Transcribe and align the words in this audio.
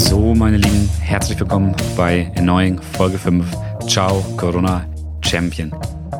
So, 0.00 0.34
meine 0.34 0.56
Lieben, 0.56 0.88
herzlich 1.02 1.38
willkommen 1.38 1.74
bei 1.94 2.32
Annoying 2.34 2.80
Folge 2.80 3.18
5. 3.18 3.46
Ciao, 3.86 4.24
Corona 4.38 4.86
Champion. 5.20 5.72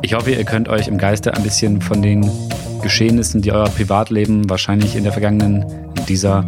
Ich 0.03 0.13
hoffe, 0.13 0.33
ihr 0.33 0.45
könnt 0.45 0.69
euch 0.69 0.87
im 0.87 0.99
Geiste 0.99 1.33
ein 1.35 1.43
bisschen 1.43 1.81
von 1.81 2.03
den 2.03 2.31
Geschehnissen, 2.83 3.41
die 3.41 3.53
euer 3.53 3.71
Privatleben 3.71 4.49
wahrscheinlich 4.51 4.97
in 4.97 5.03
der 5.03 5.13
vergangenen, 5.13 5.65
dieser 6.07 6.47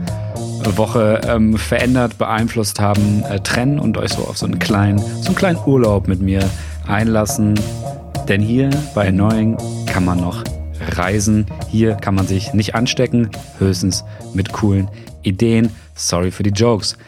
Woche 0.77 1.23
ähm, 1.27 1.57
verändert, 1.57 2.19
beeinflusst 2.19 2.79
haben, 2.81 3.25
äh, 3.25 3.41
trennen 3.41 3.79
und 3.79 3.97
euch 3.97 4.13
so 4.13 4.25
auf 4.25 4.37
so 4.37 4.45
einen 4.45 4.59
kleinen, 4.59 4.99
so 4.99 5.29
einen 5.29 5.35
kleinen 5.35 5.59
Urlaub 5.65 6.09
mit 6.09 6.21
mir 6.21 6.49
einlassen. 6.87 7.59
Denn 8.29 8.43
hier 8.43 8.69
bei 8.95 9.09
Annoying 9.09 9.57
kann 9.87 10.05
man 10.05 10.21
noch 10.21 10.45
reisen. 10.97 11.47
Hier 11.71 11.95
kann 11.95 12.15
man 12.15 12.27
sich 12.27 12.53
nicht 12.53 12.75
anstecken, 12.75 13.31
höchstens 13.59 14.05
mit 14.35 14.53
coolen 14.53 14.89
Ideen. 15.23 15.71
Sorry 15.95 16.31
für 16.31 16.43
die 16.43 16.51
Jokes. 16.51 16.99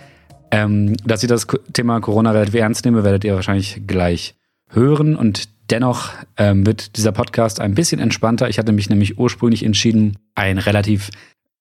Ähm, 0.54 0.96
dass 1.04 1.24
ich 1.24 1.28
das 1.28 1.48
Thema 1.72 1.98
Corona 1.98 2.30
relativ 2.30 2.54
ernst 2.54 2.84
nehme, 2.84 3.02
werdet 3.02 3.24
ihr 3.24 3.34
wahrscheinlich 3.34 3.82
gleich 3.88 4.36
hören. 4.68 5.16
Und 5.16 5.48
dennoch 5.68 6.10
ähm, 6.36 6.64
wird 6.64 6.96
dieser 6.96 7.10
Podcast 7.10 7.60
ein 7.60 7.74
bisschen 7.74 8.00
entspannter. 8.00 8.48
Ich 8.48 8.60
hatte 8.60 8.70
mich 8.70 8.88
nämlich 8.88 9.18
ursprünglich 9.18 9.64
entschieden, 9.64 10.16
ein 10.36 10.58
relativ 10.58 11.10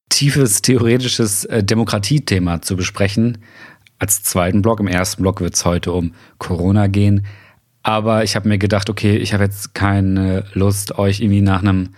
tiefes 0.09 0.61
theoretisches 0.61 1.45
äh, 1.45 1.63
Demokratiethema 1.63 2.61
zu 2.61 2.75
besprechen. 2.75 3.39
Als 3.97 4.21
zweiten 4.21 4.61
Block. 4.61 4.79
Im 4.79 4.87
ersten 4.87 5.23
Block 5.23 5.41
wird 5.41 5.55
es 5.55 5.65
heute 5.65 5.91
um 5.91 6.13
Corona 6.37 6.85
gehen. 6.85 7.25
Aber 7.81 8.23
ich 8.23 8.35
habe 8.35 8.47
mir 8.47 8.59
gedacht, 8.59 8.91
okay, 8.91 9.17
ich 9.17 9.33
habe 9.33 9.43
jetzt 9.43 9.73
keine 9.73 10.45
Lust, 10.53 10.99
euch 10.99 11.19
irgendwie 11.19 11.41
nach 11.41 11.63
einem 11.63 11.89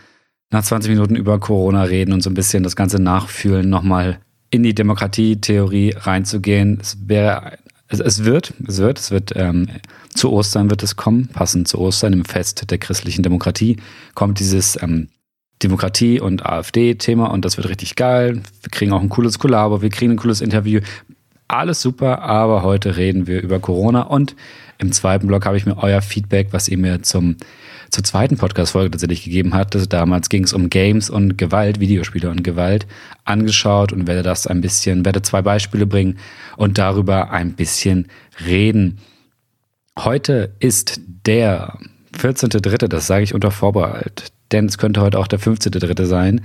nach 0.50 0.64
20 0.64 0.92
Minuten 0.92 1.18
über 1.18 1.42
Corona 1.42 1.84
reden 1.84 2.14
und 2.14 2.22
so 2.22 2.30
ein 2.30 2.36
bisschen 2.36 2.64
das 2.64 2.78
Ganze 2.78 3.02
nachfühlen, 3.02 3.70
nochmal 3.70 4.20
in 4.50 4.64
die 4.64 4.76
Demokratietheorie 4.76 5.96
reinzugehen. 5.98 6.80
Es 6.82 6.98
wäre, 7.08 7.58
es, 7.88 8.00
es 8.00 8.24
wird, 8.24 8.54
es 8.68 8.80
wird, 8.80 9.00
es 9.00 9.12
wird 9.12 9.34
ähm, 9.36 9.68
zu 10.14 10.32
Ostern 10.32 10.70
wird 10.70 10.82
es 10.84 10.96
kommen, 10.96 11.28
passend 11.28 11.68
zu 11.68 11.80
Ostern 11.80 12.14
im 12.14 12.26
Fest 12.26 12.72
der 12.72 12.78
christlichen 12.78 13.22
Demokratie 13.24 13.78
kommt 14.14 14.40
dieses 14.40 14.82
ähm, 14.82 15.10
Demokratie 15.62 16.20
und 16.20 16.46
AfD-Thema 16.46 17.28
und 17.28 17.46
das 17.46 17.58
wird 17.58 17.70
richtig 17.70 17.96
geil. 17.96 18.42
Wir 18.62 18.70
kriegen 18.72 18.92
auch 18.92 19.02
ein 19.02 19.10
cooles 19.10 19.40
Kollabo, 19.40 19.82
wir 19.82 19.90
kriegen 19.90 20.12
ein 20.12 20.18
cooles 20.18 20.42
Interview. 20.42 20.82
Alles 21.48 21.82
super, 21.82 22.22
aber 22.22 22.64
heute 22.64 22.98
reden 22.98 23.28
wir 23.28 23.42
über 23.42 23.60
Corona 23.60 24.02
und 24.02 24.36
im 24.78 24.92
zweiten 24.92 25.28
Blog 25.28 25.46
habe 25.46 25.58
ich 25.58 25.66
mir 25.66 25.78
euer 25.78 26.02
Feedback, 26.02 26.50
was 26.52 26.68
ihr 26.68 26.78
mir 26.78 27.02
zum, 27.04 27.38
zur 27.96 28.04
zweiten 28.04 28.36
Podcast-Folge 28.36 28.92
tatsächlich 28.92 29.24
gegeben. 29.24 29.54
Also 29.54 29.86
damals 29.86 30.28
ging 30.28 30.44
es 30.44 30.52
um 30.52 30.70
Games 30.70 31.10
und 31.10 31.38
Gewalt, 31.38 31.80
Videospiele 31.80 32.30
und 32.30 32.44
Gewalt, 32.44 32.86
angeschaut 33.24 33.94
und 33.94 34.06
werde 34.06 34.22
das 34.22 34.48
ein 34.48 34.60
bisschen, 34.60 35.06
werde 35.06 35.22
zwei 35.22 35.42
Beispiele 35.42 35.88
bringen 35.88 36.20
und 36.58 36.78
darüber 36.78 37.32
ein 37.32 37.54
bisschen 37.54 38.08
reden. 38.46 39.00
Heute 39.98 40.54
ist 40.60 41.00
der 41.26 41.80
14.3., 42.18 42.90
das 42.90 43.08
sage 43.08 43.24
ich 43.24 43.34
unter 43.34 43.50
Vorbehalt, 43.50 44.34
denn 44.52 44.66
es 44.66 44.78
könnte 44.78 45.00
heute 45.00 45.18
auch 45.18 45.28
der 45.28 45.40
15.3. 45.40 46.06
sein. 46.06 46.42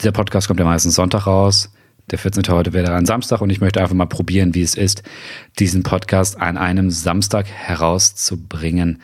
Dieser 0.00 0.12
Podcast 0.12 0.48
kommt 0.48 0.60
ja 0.60 0.66
meistens 0.66 0.94
Sonntag 0.94 1.26
raus. 1.26 1.70
Der 2.10 2.18
14. 2.18 2.42
heute 2.48 2.72
wäre 2.72 2.94
ein 2.94 3.04
Samstag 3.04 3.42
und 3.42 3.50
ich 3.50 3.60
möchte 3.60 3.82
einfach 3.82 3.94
mal 3.94 4.06
probieren, 4.06 4.54
wie 4.54 4.62
es 4.62 4.74
ist, 4.74 5.02
diesen 5.58 5.82
Podcast 5.82 6.40
an 6.40 6.56
einem 6.56 6.90
Samstag 6.90 7.46
herauszubringen. 7.48 9.00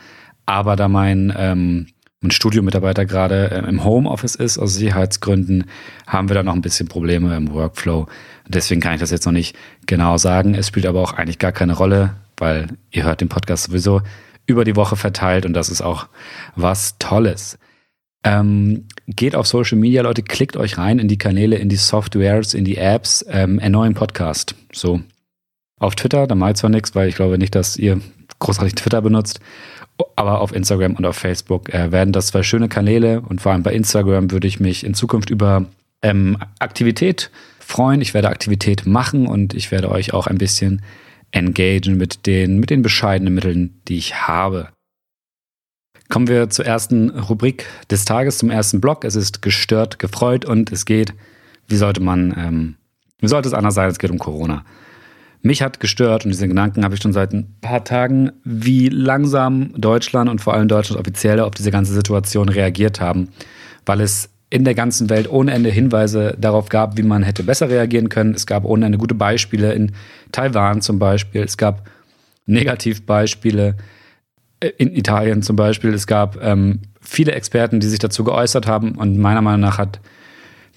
Aber 0.47 0.75
da 0.75 0.87
mein, 0.87 1.31
ähm, 1.37 1.87
mein 2.21 2.31
Studiomitarbeiter 2.31 3.05
gerade 3.05 3.51
äh, 3.51 3.69
im 3.69 3.83
Homeoffice 3.83 4.33
ist, 4.33 4.57
aus 4.57 4.73
Sicherheitsgründen, 4.73 5.65
haben 6.07 6.29
wir 6.29 6.33
da 6.33 6.41
noch 6.41 6.55
ein 6.55 6.61
bisschen 6.61 6.87
Probleme 6.87 7.35
im 7.35 7.51
Workflow. 7.51 8.07
Deswegen 8.47 8.81
kann 8.81 8.95
ich 8.95 9.01
das 9.01 9.11
jetzt 9.11 9.25
noch 9.25 9.33
nicht 9.33 9.55
genau 9.85 10.17
sagen. 10.17 10.55
Es 10.55 10.67
spielt 10.69 10.87
aber 10.87 11.01
auch 11.01 11.13
eigentlich 11.13 11.37
gar 11.37 11.51
keine 11.51 11.73
Rolle, 11.73 12.15
weil 12.37 12.69
ihr 12.91 13.03
hört 13.03 13.21
den 13.21 13.29
Podcast 13.29 13.65
sowieso 13.65 14.01
über 14.45 14.63
die 14.63 14.77
Woche 14.77 14.95
verteilt 14.95 15.45
und 15.45 15.53
das 15.53 15.69
ist 15.69 15.81
auch 15.81 16.07
was 16.55 16.97
Tolles. 16.97 17.59
Ähm, 18.23 18.87
geht 19.05 19.35
auf 19.35 19.45
Social 19.45 19.77
Media, 19.77 20.01
Leute, 20.01 20.23
klickt 20.23 20.55
euch 20.55 20.77
rein 20.77 20.99
in 20.99 21.09
die 21.09 21.17
Kanäle, 21.17 21.57
in 21.57 21.69
die 21.69 21.75
Softwares, 21.75 22.53
in 22.53 22.63
die 22.63 22.77
Apps, 22.77 23.25
ähm, 23.29 23.59
erneuern 23.59 23.93
Podcast. 23.93 24.55
So. 24.71 25.01
Auf 25.79 25.95
Twitter, 25.95 26.25
da 26.25 26.35
mal 26.35 26.55
zwar 26.55 26.69
nichts, 26.71 26.95
weil 26.95 27.09
ich 27.09 27.15
glaube 27.15 27.37
nicht, 27.37 27.53
dass 27.53 27.77
ihr 27.77 28.01
großartig 28.39 28.75
Twitter 28.75 29.01
benutzt, 29.01 29.39
aber 30.15 30.41
auf 30.41 30.53
Instagram 30.53 30.95
und 30.95 31.05
auf 31.05 31.15
Facebook 31.15 31.73
äh, 31.73 31.91
werden 31.91 32.13
das 32.13 32.27
zwei 32.27 32.43
schöne 32.43 32.69
Kanäle 32.69 33.21
und 33.21 33.41
vor 33.41 33.51
allem 33.51 33.63
bei 33.63 33.73
Instagram 33.73 34.31
würde 34.31 34.47
ich 34.47 34.59
mich 34.59 34.85
in 34.85 34.93
Zukunft 34.93 35.29
über 35.29 35.65
ähm, 36.01 36.37
Aktivität 36.59 37.31
freuen. 37.59 38.01
Ich 38.01 38.13
werde 38.13 38.29
Aktivität 38.29 38.85
machen 38.85 39.27
und 39.27 39.53
ich 39.53 39.71
werde 39.71 39.89
euch 39.91 40.13
auch 40.13 40.27
ein 40.27 40.37
bisschen 40.37 40.81
engagen 41.31 41.97
mit 41.97 42.25
den, 42.25 42.59
mit 42.59 42.69
den 42.69 42.81
bescheidenen 42.81 43.33
Mitteln, 43.33 43.81
die 43.87 43.97
ich 43.97 44.27
habe. 44.27 44.69
Kommen 46.09 46.27
wir 46.27 46.49
zur 46.49 46.65
ersten 46.65 47.09
Rubrik 47.09 47.65
des 47.91 48.05
Tages, 48.05 48.37
zum 48.37 48.49
ersten 48.49 48.79
Block. 48.79 49.03
Es 49.03 49.15
ist 49.15 49.41
gestört, 49.41 49.99
gefreut 49.99 50.45
und 50.45 50.71
es 50.71 50.85
geht, 50.85 51.13
wie 51.67 51.75
sollte 51.75 52.01
man, 52.01 52.33
ähm, 52.37 52.75
wie 53.19 53.27
sollte 53.27 53.49
es 53.49 53.53
anders 53.53 53.75
sein? 53.75 53.89
Es 53.89 53.99
geht 53.99 54.11
um 54.11 54.19
Corona. 54.19 54.63
Mich 55.41 55.61
hat 55.61 55.79
gestört 55.79 56.25
und 56.25 56.31
diesen 56.31 56.49
Gedanken 56.49 56.83
habe 56.83 56.95
ich 56.95 57.01
schon 57.01 57.13
seit 57.13 57.33
ein 57.33 57.55
paar 57.61 57.83
Tagen, 57.83 58.31
wie 58.43 58.89
langsam 58.89 59.71
Deutschland 59.79 60.29
und 60.29 60.41
vor 60.41 60.53
allem 60.53 60.67
Deutschland 60.67 60.99
offiziell 60.99 61.39
auf 61.39 61.51
diese 61.51 61.71
ganze 61.71 61.93
Situation 61.93 62.49
reagiert 62.49 62.99
haben, 62.99 63.29
weil 63.85 64.01
es 64.01 64.29
in 64.49 64.63
der 64.63 64.75
ganzen 64.75 65.09
Welt 65.09 65.29
ohne 65.29 65.51
Ende 65.51 65.69
Hinweise 65.69 66.35
darauf 66.39 66.69
gab, 66.69 66.97
wie 66.97 67.03
man 67.03 67.23
hätte 67.23 67.43
besser 67.43 67.69
reagieren 67.69 68.09
können. 68.09 68.33
Es 68.33 68.45
gab 68.45 68.63
ohne 68.65 68.85
Ende 68.85 68.97
gute 68.97 69.15
Beispiele 69.15 69.73
in 69.73 69.91
Taiwan 70.31 70.81
zum 70.81 70.99
Beispiel. 70.99 71.41
Es 71.43 71.57
gab 71.57 71.89
Negativbeispiele 72.45 73.75
in 74.77 74.95
Italien 74.95 75.41
zum 75.41 75.55
Beispiel. 75.55 75.93
Es 75.93 76.07
gab 76.07 76.41
ähm, 76.41 76.79
viele 77.01 77.33
Experten, 77.33 77.79
die 77.79 77.87
sich 77.87 77.99
dazu 77.99 78.23
geäußert 78.23 78.67
haben 78.67 78.95
und 78.95 79.17
meiner 79.17 79.41
Meinung 79.41 79.61
nach 79.61 79.77
hat 79.77 79.99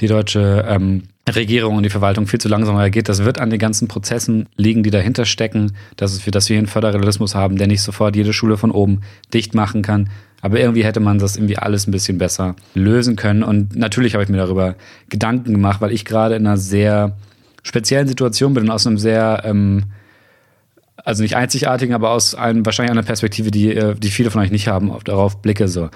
die 0.00 0.08
deutsche 0.08 0.64
ähm, 0.68 1.04
Regierung 1.34 1.76
und 1.76 1.82
die 1.82 1.90
Verwaltung 1.90 2.26
viel 2.26 2.40
zu 2.40 2.48
langsam 2.48 2.76
reagiert. 2.76 3.08
Das 3.08 3.24
wird 3.24 3.38
an 3.38 3.50
den 3.50 3.58
ganzen 3.58 3.88
Prozessen 3.88 4.48
liegen, 4.56 4.82
die 4.82 4.90
dahinter 4.90 5.24
stecken, 5.24 5.72
dass, 5.96 6.24
wir, 6.24 6.30
dass 6.30 6.48
wir 6.48 6.54
hier 6.54 6.60
einen 6.60 6.66
Föderalismus 6.66 7.34
haben, 7.34 7.56
der 7.56 7.66
nicht 7.66 7.82
sofort 7.82 8.16
jede 8.16 8.32
Schule 8.32 8.56
von 8.56 8.70
oben 8.70 9.00
dicht 9.32 9.54
machen 9.54 9.82
kann. 9.82 10.10
Aber 10.42 10.58
irgendwie 10.58 10.84
hätte 10.84 11.00
man 11.00 11.18
das 11.18 11.36
irgendwie 11.36 11.58
alles 11.58 11.86
ein 11.86 11.90
bisschen 11.90 12.18
besser 12.18 12.56
lösen 12.74 13.16
können. 13.16 13.42
Und 13.42 13.76
natürlich 13.76 14.14
habe 14.14 14.24
ich 14.24 14.30
mir 14.30 14.38
darüber 14.38 14.76
Gedanken 15.08 15.52
gemacht, 15.52 15.80
weil 15.80 15.92
ich 15.92 16.04
gerade 16.04 16.36
in 16.36 16.46
einer 16.46 16.56
sehr 16.56 17.16
speziellen 17.62 18.08
Situation 18.08 18.54
bin 18.54 18.64
und 18.64 18.70
aus 18.70 18.86
einem 18.86 18.96
sehr 18.96 19.42
ähm, 19.44 19.84
also 21.04 21.22
nicht 21.22 21.36
einzigartigen, 21.36 21.94
aber 21.94 22.10
aus 22.10 22.34
einem, 22.34 22.64
wahrscheinlich 22.64 22.92
einer 22.92 23.02
Perspektive, 23.02 23.50
die, 23.50 23.74
äh, 23.74 23.94
die 23.94 24.10
viele 24.10 24.30
von 24.30 24.42
euch 24.42 24.50
nicht 24.50 24.68
haben, 24.68 24.92
darauf 25.04 25.42
blicke. 25.42 25.68
So. 25.68 25.90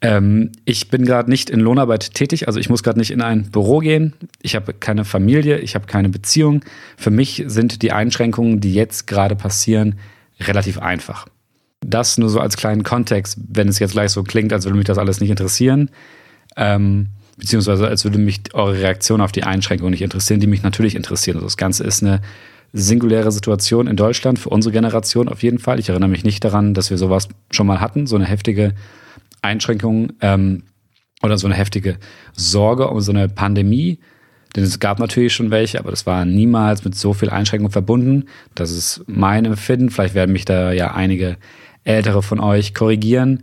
Ähm, 0.00 0.52
ich 0.64 0.90
bin 0.90 1.04
gerade 1.04 1.28
nicht 1.28 1.50
in 1.50 1.60
Lohnarbeit 1.60 2.14
tätig, 2.14 2.46
also 2.46 2.60
ich 2.60 2.70
muss 2.70 2.82
gerade 2.82 2.98
nicht 2.98 3.10
in 3.10 3.20
ein 3.20 3.50
Büro 3.50 3.80
gehen. 3.80 4.12
Ich 4.42 4.54
habe 4.54 4.72
keine 4.72 5.04
Familie, 5.04 5.58
ich 5.58 5.74
habe 5.74 5.86
keine 5.86 6.08
Beziehung. 6.08 6.64
Für 6.96 7.10
mich 7.10 7.44
sind 7.46 7.82
die 7.82 7.92
Einschränkungen, 7.92 8.60
die 8.60 8.74
jetzt 8.74 9.06
gerade 9.06 9.34
passieren, 9.34 9.96
relativ 10.40 10.78
einfach. 10.78 11.26
Das 11.80 12.18
nur 12.18 12.28
so 12.28 12.40
als 12.40 12.56
kleinen 12.56 12.84
Kontext, 12.84 13.38
wenn 13.48 13.68
es 13.68 13.78
jetzt 13.78 13.92
gleich 13.92 14.10
so 14.10 14.22
klingt, 14.22 14.52
als 14.52 14.64
würde 14.64 14.78
mich 14.78 14.86
das 14.86 14.98
alles 14.98 15.20
nicht 15.20 15.30
interessieren. 15.30 15.90
Ähm, 16.56 17.08
beziehungsweise 17.36 17.86
als 17.88 18.04
würde 18.04 18.18
mich 18.18 18.40
eure 18.52 18.80
Reaktion 18.80 19.20
auf 19.20 19.32
die 19.32 19.44
Einschränkungen 19.44 19.92
nicht 19.92 20.02
interessieren, 20.02 20.40
die 20.40 20.46
mich 20.46 20.62
natürlich 20.62 20.94
interessieren. 20.94 21.36
Also 21.36 21.46
das 21.46 21.56
Ganze 21.56 21.84
ist 21.84 22.02
eine 22.02 22.20
singuläre 22.72 23.32
Situation 23.32 23.86
in 23.86 23.96
Deutschland, 23.96 24.38
für 24.38 24.50
unsere 24.50 24.72
Generation 24.72 25.28
auf 25.28 25.42
jeden 25.42 25.58
Fall. 25.58 25.78
Ich 25.78 25.88
erinnere 25.88 26.10
mich 26.10 26.24
nicht 26.24 26.44
daran, 26.44 26.74
dass 26.74 26.90
wir 26.90 26.98
sowas 26.98 27.28
schon 27.50 27.66
mal 27.66 27.80
hatten, 27.80 28.06
so 28.06 28.16
eine 28.16 28.26
heftige 28.26 28.74
Einschränkung 29.42 30.12
ähm, 30.20 30.64
oder 31.22 31.38
so 31.38 31.46
eine 31.46 31.56
heftige 31.56 31.98
Sorge 32.32 32.88
um 32.88 33.00
so 33.00 33.12
eine 33.12 33.28
Pandemie. 33.28 33.98
Denn 34.56 34.64
es 34.64 34.80
gab 34.80 34.98
natürlich 34.98 35.34
schon 35.34 35.50
welche, 35.50 35.78
aber 35.78 35.90
das 35.90 36.06
war 36.06 36.24
niemals 36.24 36.84
mit 36.84 36.94
so 36.94 37.12
viel 37.12 37.30
Einschränkung 37.30 37.70
verbunden. 37.70 38.24
Das 38.54 38.70
ist 38.70 39.02
mein 39.06 39.44
Empfinden. 39.44 39.90
Vielleicht 39.90 40.14
werden 40.14 40.32
mich 40.32 40.44
da 40.44 40.72
ja 40.72 40.94
einige 40.94 41.36
ältere 41.84 42.22
von 42.22 42.40
euch 42.40 42.74
korrigieren. 42.74 43.42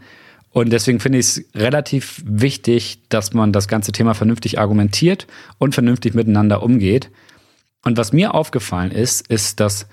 Und 0.51 0.71
deswegen 0.71 0.99
finde 0.99 1.19
ich 1.19 1.25
es 1.25 1.45
relativ 1.53 2.23
wichtig, 2.25 2.99
dass 3.09 3.33
man 3.33 3.51
das 3.51 3.67
ganze 3.67 3.91
Thema 3.91 4.13
vernünftig 4.13 4.57
argumentiert 4.57 5.27
und 5.57 5.73
vernünftig 5.73 6.13
miteinander 6.13 6.63
umgeht. 6.63 7.11
Und 7.83 7.97
was 7.97 8.13
mir 8.13 8.33
aufgefallen 8.33 8.91
ist, 8.91 9.27
ist, 9.27 9.59
dass 9.59 9.87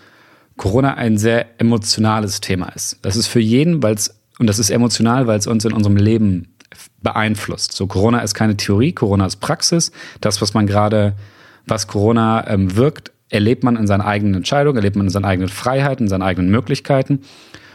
Corona 0.56 0.94
ein 0.94 1.18
sehr 1.18 1.60
emotionales 1.60 2.40
Thema 2.40 2.68
ist. 2.68 2.98
Das 3.02 3.16
ist 3.16 3.26
für 3.26 3.40
jeden, 3.40 3.82
weil 3.82 3.94
es, 3.94 4.14
und 4.38 4.46
das 4.46 4.58
ist 4.58 4.70
emotional, 4.70 5.26
weil 5.26 5.38
es 5.38 5.46
uns 5.46 5.64
in 5.64 5.72
unserem 5.72 5.96
Leben 5.96 6.54
beeinflusst. 7.02 7.72
So, 7.72 7.86
Corona 7.86 8.20
ist 8.20 8.34
keine 8.34 8.56
Theorie, 8.56 8.92
Corona 8.92 9.26
ist 9.26 9.36
Praxis. 9.36 9.92
Das, 10.20 10.40
was 10.40 10.54
man 10.54 10.66
gerade, 10.66 11.14
was 11.66 11.86
Corona 11.86 12.46
ähm, 12.48 12.76
wirkt, 12.76 13.12
erlebt 13.28 13.64
man 13.64 13.76
in 13.76 13.86
seinen 13.86 14.02
eigenen 14.02 14.34
Entscheidungen, 14.34 14.76
erlebt 14.76 14.96
man 14.96 15.06
in 15.06 15.12
seinen 15.12 15.24
eigenen 15.24 15.48
Freiheiten, 15.48 16.06
in 16.06 16.10
seinen 16.10 16.22
eigenen 16.22 16.50
Möglichkeiten. 16.50 17.20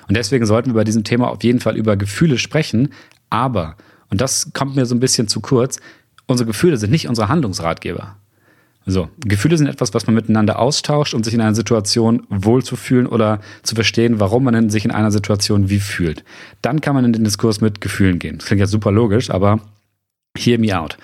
Und 0.07 0.15
deswegen 0.15 0.45
sollten 0.45 0.69
wir 0.69 0.75
bei 0.75 0.83
diesem 0.83 1.03
Thema 1.03 1.29
auf 1.29 1.43
jeden 1.43 1.59
Fall 1.59 1.75
über 1.75 1.97
Gefühle 1.97 2.37
sprechen. 2.37 2.93
Aber, 3.29 3.75
und 4.09 4.21
das 4.21 4.51
kommt 4.53 4.75
mir 4.75 4.85
so 4.85 4.95
ein 4.95 4.99
bisschen 4.99 5.27
zu 5.27 5.41
kurz, 5.41 5.79
unsere 6.27 6.47
Gefühle 6.47 6.77
sind 6.77 6.91
nicht 6.91 7.07
unsere 7.07 7.27
Handlungsratgeber. 7.27 8.15
So, 8.89 9.09
Gefühle 9.19 9.57
sind 9.57 9.67
etwas, 9.67 9.93
was 9.93 10.07
man 10.07 10.15
miteinander 10.15 10.59
austauscht, 10.59 11.13
um 11.13 11.21
sich 11.21 11.33
in 11.33 11.41
einer 11.41 11.53
Situation 11.53 12.25
wohlzufühlen 12.29 13.05
oder 13.05 13.41
zu 13.61 13.75
verstehen, 13.75 14.21
warum 14.21 14.45
man 14.45 14.69
sich 14.69 14.85
in 14.85 14.91
einer 14.91 15.11
Situation 15.11 15.69
wie 15.69 15.81
fühlt. 15.81 16.23
Dann 16.61 16.79
kann 16.79 16.95
man 16.95 17.03
in 17.03 17.11
den 17.11 17.25
Diskurs 17.25 17.59
mit 17.59 17.81
Gefühlen 17.81 18.17
gehen. 18.17 18.37
Das 18.37 18.47
klingt 18.47 18.61
jetzt 18.61 18.71
super 18.71 18.93
logisch, 18.93 19.29
aber 19.29 19.59
hear 20.37 20.57
me 20.57 20.79
out. 20.79 20.97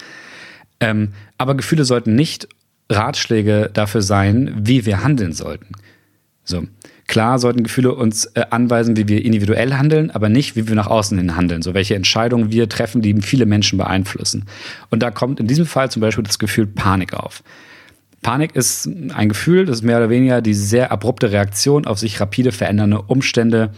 Ähm, 0.79 1.09
aber 1.37 1.55
Gefühle 1.55 1.83
sollten 1.83 2.15
nicht 2.15 2.47
Ratschläge 2.89 3.69
dafür 3.73 4.01
sein, 4.01 4.53
wie 4.55 4.85
wir 4.85 5.03
handeln 5.03 5.33
sollten. 5.33 5.73
So. 6.45 6.63
Klar 7.07 7.37
sollten 7.37 7.63
Gefühle 7.63 7.93
uns 7.93 8.27
äh, 8.27 8.45
anweisen, 8.49 8.95
wie 8.95 9.09
wir 9.09 9.25
individuell 9.25 9.73
handeln, 9.73 10.09
aber 10.09 10.29
nicht, 10.29 10.55
wie 10.55 10.69
wir 10.69 10.75
nach 10.75 10.87
außen 10.87 11.17
hin 11.17 11.35
handeln. 11.35 11.61
So 11.61 11.73
welche 11.73 11.95
Entscheidungen 11.95 12.49
wir 12.49 12.69
treffen, 12.69 13.01
die 13.01 13.21
viele 13.21 13.45
Menschen 13.45 13.77
beeinflussen. 13.77 14.45
Und 14.89 15.03
da 15.03 15.11
kommt 15.11 15.41
in 15.41 15.47
diesem 15.47 15.65
Fall 15.65 15.91
zum 15.91 16.01
Beispiel 16.01 16.23
das 16.23 16.39
Gefühl 16.39 16.65
Panik 16.65 17.13
auf. 17.13 17.43
Panik 18.23 18.55
ist 18.55 18.89
ein 19.13 19.29
Gefühl, 19.29 19.65
das 19.65 19.77
ist 19.77 19.83
mehr 19.83 19.97
oder 19.97 20.09
weniger 20.09 20.41
die 20.41 20.53
sehr 20.53 20.91
abrupte 20.91 21.31
Reaktion 21.31 21.85
auf 21.85 21.99
sich 21.99 22.19
rapide 22.19 22.51
verändernde 22.51 23.01
Umstände. 23.03 23.71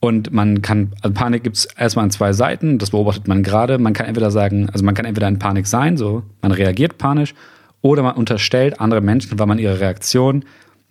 Und 0.00 0.32
man 0.32 0.62
kann, 0.62 0.92
also 1.02 1.12
Panik 1.12 1.42
gibt 1.42 1.56
es 1.56 1.64
erstmal 1.64 2.04
an 2.04 2.10
zwei 2.12 2.32
Seiten, 2.32 2.78
das 2.78 2.90
beobachtet 2.90 3.26
man 3.26 3.42
gerade. 3.42 3.78
Man 3.78 3.94
kann 3.94 4.06
entweder 4.06 4.30
sagen, 4.30 4.70
also 4.70 4.84
man 4.84 4.94
kann 4.94 5.06
entweder 5.06 5.26
in 5.26 5.40
Panik 5.40 5.66
sein, 5.66 5.96
so 5.96 6.22
man 6.40 6.52
reagiert 6.52 6.98
panisch, 6.98 7.34
oder 7.80 8.02
man 8.02 8.14
unterstellt 8.14 8.80
andere 8.80 9.00
Menschen, 9.00 9.38
weil 9.38 9.46
man 9.46 9.58
ihre 9.58 9.80
Reaktion 9.80 10.44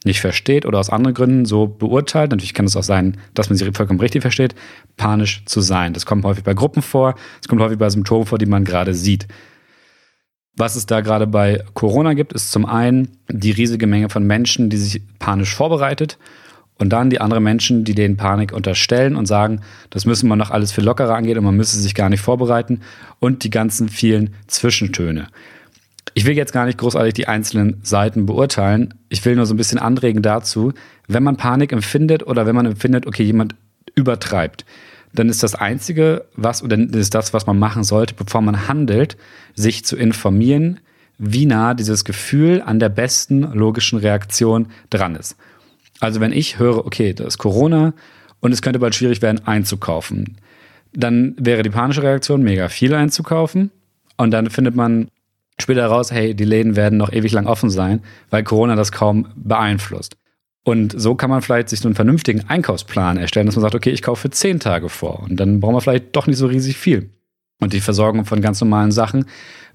nicht 0.04 0.22
versteht 0.22 0.66
oder 0.66 0.80
aus 0.80 0.90
anderen 0.90 1.14
Gründen 1.14 1.46
so 1.46 1.68
beurteilt. 1.68 2.32
Natürlich 2.32 2.54
kann 2.54 2.66
es 2.66 2.76
auch 2.76 2.84
sein, 2.84 3.18
dass 3.34 3.50
man 3.50 3.58
sie 3.58 3.72
vollkommen 3.72 4.00
richtig 4.00 4.22
versteht, 4.22 4.56
panisch 4.96 5.44
zu 5.46 5.62
sein. 5.62 5.94
Das 5.94 6.06
kommt 6.06 6.24
häufig 6.24 6.44
bei 6.44 6.54
Gruppen 6.54 6.82
vor, 6.82 7.16
es 7.42 7.48
kommt 7.48 7.62
häufig 7.62 7.78
bei 7.78 7.90
Symptomen 7.90 8.26
vor, 8.26 8.38
die 8.38 8.46
man 8.46 8.64
gerade 8.64 8.94
sieht. 8.94 9.28
Was 10.58 10.76
es 10.76 10.88
da 10.88 11.02
gerade 11.02 11.28
bei 11.28 11.64
Corona 11.76 12.16
gibt, 12.16 12.34
ist 12.34 12.52
zum 12.52 12.66
einen 12.66 13.10
die 13.30 13.52
riesige 13.52 13.86
Menge 13.86 14.10
von 14.10 14.26
Menschen, 14.26 14.72
die 14.72 14.78
sich 14.78 15.02
panisch 15.20 15.54
vorbereitet 15.54 16.18
und 16.80 16.90
dann 16.90 17.12
die 17.12 17.22
anderen 17.22 17.44
Menschen, 17.44 17.84
die 17.84 17.94
den 17.94 18.18
Panik 18.18 18.54
unterstellen 18.54 19.16
und 19.16 19.28
sagen, 19.28 19.62
das 19.92 20.06
müssen 20.06 20.28
wir 20.28 20.36
noch 20.36 20.50
alles 20.50 20.72
viel 20.72 20.84
lockerer 20.84 21.16
angehen 21.16 21.38
und 21.38 21.44
man 21.44 21.56
müsse 21.56 21.80
sich 21.80 21.94
gar 21.94 22.10
nicht 22.10 22.22
vorbereiten 22.22 22.82
und 23.20 23.44
die 23.44 23.52
ganzen 23.52 23.88
vielen 23.88 24.34
Zwischentöne. 24.48 25.28
Ich 26.16 26.26
will 26.26 26.36
jetzt 26.36 26.54
gar 26.54 26.66
nicht 26.66 26.80
großartig 26.80 27.14
die 27.14 27.28
einzelnen 27.28 27.80
Seiten 27.84 28.26
beurteilen. 28.26 28.96
Ich 29.10 29.24
will 29.24 29.36
nur 29.36 29.46
so 29.46 29.54
ein 29.54 29.58
bisschen 29.58 29.78
anregen 29.78 30.24
dazu, 30.24 30.74
wenn 31.08 31.22
man 31.22 31.38
Panik 31.38 31.72
empfindet 31.72 32.26
oder 32.26 32.48
wenn 32.48 32.56
man 32.56 32.66
empfindet, 32.66 33.06
okay, 33.06 33.22
jemand 33.22 33.54
übertreibt, 33.94 34.66
dann 35.18 35.30
ist 35.30 35.42
das 35.42 35.56
Einzige, 35.56 36.26
was, 36.36 36.62
oder 36.62 36.78
ist 36.78 37.16
das, 37.16 37.34
was 37.34 37.48
man 37.48 37.58
machen 37.58 37.84
sollte, 37.84 38.14
bevor 38.14 38.42
man 38.42 38.68
handelt, 38.68 39.18
sich 39.56 39.84
zu 39.84 39.96
informieren, 39.98 40.80
wie 41.18 41.48
nah 41.48 41.74
dieses 41.74 42.06
Gefühl 42.06 42.62
an 42.64 42.80
der 42.80 42.90
besten 42.90 43.42
logischen 43.42 43.98
Reaktion 43.98 44.68
dran 44.92 45.16
ist. 45.16 45.36
Also 46.00 46.20
wenn 46.20 46.32
ich 46.32 46.60
höre, 46.60 46.86
okay, 46.86 47.14
da 47.14 47.26
ist 47.26 47.40
Corona 47.40 47.94
und 48.42 48.52
es 48.52 48.62
könnte 48.62 48.78
bald 48.78 48.94
schwierig 48.94 49.24
werden, 49.24 49.42
einzukaufen, 49.48 50.38
dann 50.94 51.36
wäre 51.40 51.64
die 51.64 51.72
panische 51.72 52.04
Reaktion 52.04 52.44
mega 52.44 52.70
viel 52.70 52.94
einzukaufen 52.94 53.72
und 54.18 54.30
dann 54.30 54.52
findet 54.52 54.76
man 54.76 55.08
später 55.60 55.88
raus, 55.88 56.12
hey, 56.12 56.36
die 56.36 56.46
Läden 56.46 56.76
werden 56.76 57.00
noch 57.00 57.12
ewig 57.12 57.32
lang 57.32 57.48
offen 57.48 57.72
sein, 57.72 58.04
weil 58.30 58.44
Corona 58.44 58.76
das 58.76 58.92
kaum 58.92 59.28
beeinflusst. 59.36 60.16
Und 60.68 61.00
so 61.00 61.16
kann 61.16 61.30
man 61.30 61.42
vielleicht 61.42 61.70
sich 61.70 61.80
so 61.80 61.88
einen 61.88 61.96
vernünftigen 61.96 62.44
Einkaufsplan 62.50 63.16
erstellen, 63.16 63.46
dass 63.46 63.56
man 63.56 63.62
sagt, 63.62 63.74
okay, 63.74 63.92
ich 63.92 64.02
kaufe 64.02 64.30
zehn 64.30 64.60
Tage 64.60 64.90
vor. 64.90 65.24
Und 65.24 65.38
dann 65.38 65.62
brauchen 65.62 65.76
wir 65.76 65.80
vielleicht 65.80 66.14
doch 66.14 66.28
nicht 66.28 66.36
so 66.36 66.46
riesig 66.46 66.76
viel. 66.76 67.10
Und 67.62 67.72
die 67.72 67.80
Versorgung 67.80 68.26
von 68.26 68.42
ganz 68.42 68.60
normalen 68.60 68.92
Sachen 68.92 69.28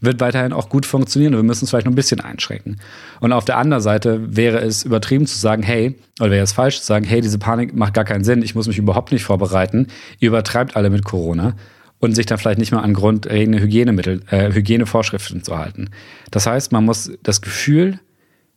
wird 0.02 0.20
weiterhin 0.20 0.52
auch 0.52 0.68
gut 0.68 0.84
funktionieren. 0.84 1.32
Wir 1.32 1.42
müssen 1.42 1.64
es 1.64 1.70
vielleicht 1.70 1.86
noch 1.86 1.92
ein 1.92 1.96
bisschen 1.96 2.20
einschränken. 2.20 2.76
Und 3.20 3.32
auf 3.32 3.46
der 3.46 3.56
anderen 3.56 3.82
Seite 3.82 4.36
wäre 4.36 4.58
es 4.58 4.84
übertrieben 4.84 5.26
zu 5.26 5.38
sagen, 5.38 5.62
hey, 5.62 5.98
oder 6.20 6.30
wäre 6.30 6.44
es 6.44 6.52
falsch 6.52 6.80
zu 6.80 6.84
sagen, 6.84 7.06
hey, 7.06 7.22
diese 7.22 7.38
Panik 7.38 7.74
macht 7.74 7.94
gar 7.94 8.04
keinen 8.04 8.24
Sinn, 8.24 8.42
ich 8.42 8.54
muss 8.54 8.66
mich 8.66 8.76
überhaupt 8.76 9.12
nicht 9.12 9.24
vorbereiten. 9.24 9.86
Ihr 10.18 10.28
übertreibt 10.28 10.76
alle 10.76 10.90
mit 10.90 11.06
Corona 11.06 11.56
und 12.00 12.14
sich 12.14 12.26
dann 12.26 12.36
vielleicht 12.36 12.58
nicht 12.58 12.72
mal 12.72 12.80
an 12.80 12.92
grundlegende 12.92 13.60
Hygienemittel, 13.60 14.20
äh, 14.28 14.52
Hygienevorschriften 14.52 15.42
zu 15.42 15.56
halten. 15.56 15.88
Das 16.30 16.46
heißt, 16.46 16.70
man 16.70 16.84
muss 16.84 17.12
das 17.22 17.40
Gefühl 17.40 17.98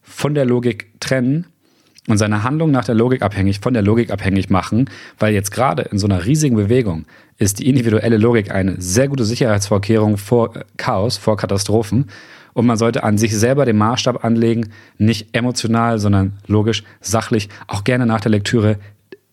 von 0.01 0.35
der 0.35 0.43
Logik 0.43 0.99
trennen 0.99 1.47
und 2.07 2.17
seine 2.17 2.43
Handlung 2.43 2.71
nach 2.71 2.85
der 2.85 2.95
Logik 2.95 3.21
abhängig, 3.21 3.59
von 3.59 3.73
der 3.73 3.83
Logik 3.83 4.11
abhängig 4.11 4.49
machen, 4.49 4.89
weil 5.17 5.33
jetzt 5.33 5.51
gerade 5.51 5.83
in 5.83 5.97
so 5.97 6.07
einer 6.07 6.25
riesigen 6.25 6.55
Bewegung 6.55 7.05
ist 7.37 7.59
die 7.59 7.67
individuelle 7.67 8.17
Logik 8.17 8.51
eine 8.51 8.79
sehr 8.79 9.07
gute 9.07 9.25
Sicherheitsvorkehrung 9.25 10.17
vor 10.17 10.53
Chaos, 10.77 11.17
vor 11.17 11.37
Katastrophen. 11.37 12.05
Und 12.53 12.65
man 12.65 12.77
sollte 12.77 13.03
an 13.03 13.17
sich 13.17 13.35
selber 13.35 13.65
den 13.65 13.77
Maßstab 13.77 14.23
anlegen, 14.23 14.69
nicht 14.97 15.29
emotional, 15.33 15.99
sondern 15.99 16.33
logisch, 16.47 16.83
sachlich, 17.01 17.49
auch 17.67 17.83
gerne 17.83 18.05
nach 18.05 18.21
der 18.21 18.31
Lektüre 18.31 18.77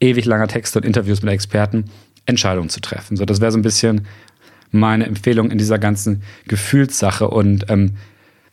ewig 0.01 0.25
langer 0.25 0.49
Texte 0.49 0.81
und 0.81 0.85
Interviews 0.85 1.23
mit 1.23 1.33
Experten 1.33 1.85
Entscheidungen 2.27 2.69
zu 2.69 2.81
treffen. 2.81 3.17
So, 3.17 3.25
das 3.25 3.41
wäre 3.41 3.53
so 3.53 3.59
ein 3.59 3.63
bisschen 3.63 4.07
meine 4.73 5.07
Empfehlung 5.07 5.51
in 5.51 5.59
dieser 5.59 5.79
ganzen 5.79 6.23
Gefühlssache. 6.49 7.29
Und 7.29 7.67
ähm, 7.69 7.93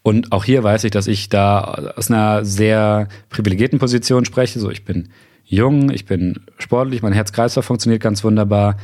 und 0.01 0.31
auch 0.31 0.43
hier 0.43 0.63
weiß 0.63 0.85
ich, 0.85 0.91
dass 0.91 1.07
ich 1.07 1.29
da 1.29 1.93
aus 1.95 2.09
einer 2.09 2.45
sehr 2.45 3.09
privilegierten 3.29 3.79
Position 3.79 4.25
spreche. 4.25 4.59
So, 4.59 4.69
ich 4.69 4.85
bin 4.85 5.09
jung, 5.45 5.89
ich 5.91 6.05
bin 6.05 6.41
sportlich, 6.57 7.01
mein 7.01 7.13
Herz-Kreislauf 7.13 7.65
funktioniert 7.65 8.01
ganz 8.01 8.23
wunderbar. 8.23 8.77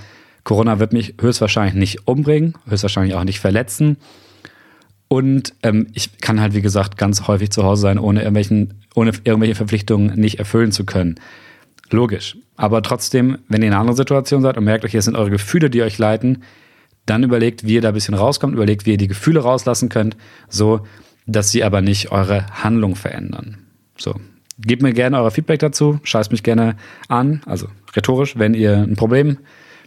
Corona 0.43 0.79
wird 0.79 0.93
mich 0.93 1.15
höchstwahrscheinlich 1.19 1.75
nicht 1.75 2.07
umbringen, 2.07 2.55
höchstwahrscheinlich 2.67 3.15
auch 3.15 3.23
nicht 3.23 3.39
verletzen. 3.39 3.97
Und 5.07 5.53
ähm, 5.63 5.87
ich 5.93 6.17
kann 6.17 6.41
halt, 6.41 6.53
wie 6.53 6.61
gesagt, 6.61 6.97
ganz 6.97 7.27
häufig 7.27 7.51
zu 7.51 7.63
Hause 7.63 7.83
sein, 7.83 7.99
ohne, 7.99 8.21
irgendwelchen, 8.21 8.81
ohne 8.95 9.11
irgendwelche 9.23 9.55
Verpflichtungen 9.55 10.19
nicht 10.19 10.39
erfüllen 10.39 10.71
zu 10.71 10.83
können. 10.83 11.15
Logisch. 11.91 12.37
Aber 12.57 12.81
trotzdem, 12.81 13.37
wenn 13.47 13.61
ihr 13.61 13.67
in 13.67 13.73
einer 13.73 13.81
anderen 13.81 13.97
Situation 13.97 14.41
seid 14.41 14.57
und 14.57 14.63
merkt, 14.63 14.83
okay, 14.83 14.97
es 14.97 15.05
sind 15.05 15.15
eure 15.15 15.29
Gefühle, 15.29 15.69
die 15.69 15.83
euch 15.83 15.97
leiten, 15.97 16.43
dann 17.05 17.23
überlegt, 17.23 17.65
wie 17.65 17.75
ihr 17.75 17.81
da 17.81 17.89
ein 17.89 17.93
bisschen 17.93 18.15
rauskommt, 18.15 18.55
überlegt, 18.55 18.85
wie 18.85 18.91
ihr 18.91 18.97
die 18.97 19.07
Gefühle 19.07 19.41
rauslassen 19.41 19.89
könnt, 19.89 20.17
so 20.49 20.81
dass 21.25 21.51
sie 21.51 21.63
aber 21.63 21.81
nicht 21.81 22.11
eure 22.11 22.45
Handlung 22.63 22.95
verändern. 22.95 23.57
So. 23.97 24.15
Gebt 24.57 24.81
mir 24.81 24.93
gerne 24.93 25.21
euer 25.21 25.31
Feedback 25.31 25.59
dazu, 25.59 25.99
scheißt 26.03 26.31
mich 26.31 26.43
gerne 26.43 26.77
an, 27.09 27.41
also 27.45 27.67
rhetorisch, 27.95 28.37
wenn 28.37 28.53
ihr 28.53 28.77
ein 28.77 28.95
Problem 28.95 29.37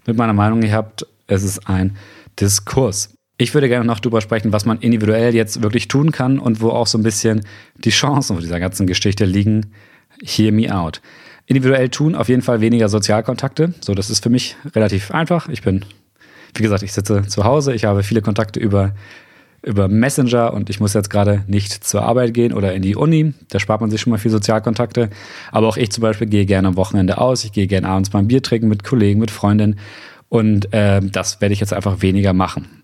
mit 0.06 0.16
meiner 0.16 0.34
Meinung 0.34 0.62
habt. 0.70 1.06
Es 1.26 1.42
ist 1.42 1.68
ein 1.68 1.96
Diskurs. 2.38 3.14
Ich 3.38 3.54
würde 3.54 3.68
gerne 3.68 3.84
noch 3.84 4.00
darüber 4.00 4.20
sprechen, 4.20 4.52
was 4.52 4.64
man 4.64 4.80
individuell 4.80 5.34
jetzt 5.34 5.62
wirklich 5.62 5.88
tun 5.88 6.10
kann 6.10 6.38
und 6.38 6.60
wo 6.60 6.70
auch 6.70 6.86
so 6.86 6.98
ein 6.98 7.02
bisschen 7.02 7.42
die 7.76 7.90
Chancen 7.90 8.34
von 8.34 8.42
dieser 8.42 8.60
ganzen 8.60 8.86
Geschichte 8.86 9.24
liegen. 9.24 9.72
Hear 10.22 10.52
me 10.52 10.74
out. 10.74 11.00
Individuell 11.46 11.88
tun 11.88 12.14
auf 12.14 12.28
jeden 12.28 12.42
Fall 12.42 12.60
weniger 12.60 12.88
Sozialkontakte. 12.88 13.72
So, 13.80 13.94
das 13.94 14.10
ist 14.10 14.22
für 14.22 14.28
mich 14.28 14.56
relativ 14.74 15.12
einfach. 15.12 15.48
Ich 15.48 15.62
bin, 15.62 15.84
wie 16.54 16.62
gesagt, 16.62 16.82
ich 16.82 16.92
sitze 16.92 17.22
zu 17.26 17.44
Hause. 17.44 17.72
Ich 17.74 17.84
habe 17.84 18.02
viele 18.02 18.20
Kontakte 18.20 18.60
über 18.60 18.92
über 19.68 19.88
Messenger 19.88 20.54
und 20.54 20.70
ich 20.70 20.80
muss 20.80 20.94
jetzt 20.94 21.10
gerade 21.10 21.44
nicht 21.46 21.84
zur 21.84 22.02
Arbeit 22.02 22.32
gehen 22.32 22.52
oder 22.54 22.72
in 22.72 22.82
die 22.82 22.96
Uni. 22.96 23.34
Da 23.50 23.60
spart 23.60 23.80
man 23.80 23.90
sich 23.90 24.00
schon 24.00 24.10
mal 24.10 24.18
viel 24.18 24.30
Sozialkontakte. 24.30 25.10
Aber 25.52 25.68
auch 25.68 25.76
ich 25.76 25.92
zum 25.92 26.02
Beispiel 26.02 26.26
gehe 26.26 26.46
gerne 26.46 26.68
am 26.68 26.76
Wochenende 26.76 27.18
aus. 27.18 27.44
Ich 27.44 27.52
gehe 27.52 27.66
gerne 27.66 27.86
abends 27.86 28.14
ein 28.14 28.28
Bier 28.28 28.42
trinken 28.42 28.68
mit 28.68 28.82
Kollegen, 28.82 29.20
mit 29.20 29.30
Freundinnen. 29.30 29.78
Und 30.30 30.72
äh, 30.72 31.00
das 31.02 31.40
werde 31.40 31.52
ich 31.52 31.60
jetzt 31.60 31.72
einfach 31.72 32.00
weniger 32.00 32.32
machen. 32.32 32.82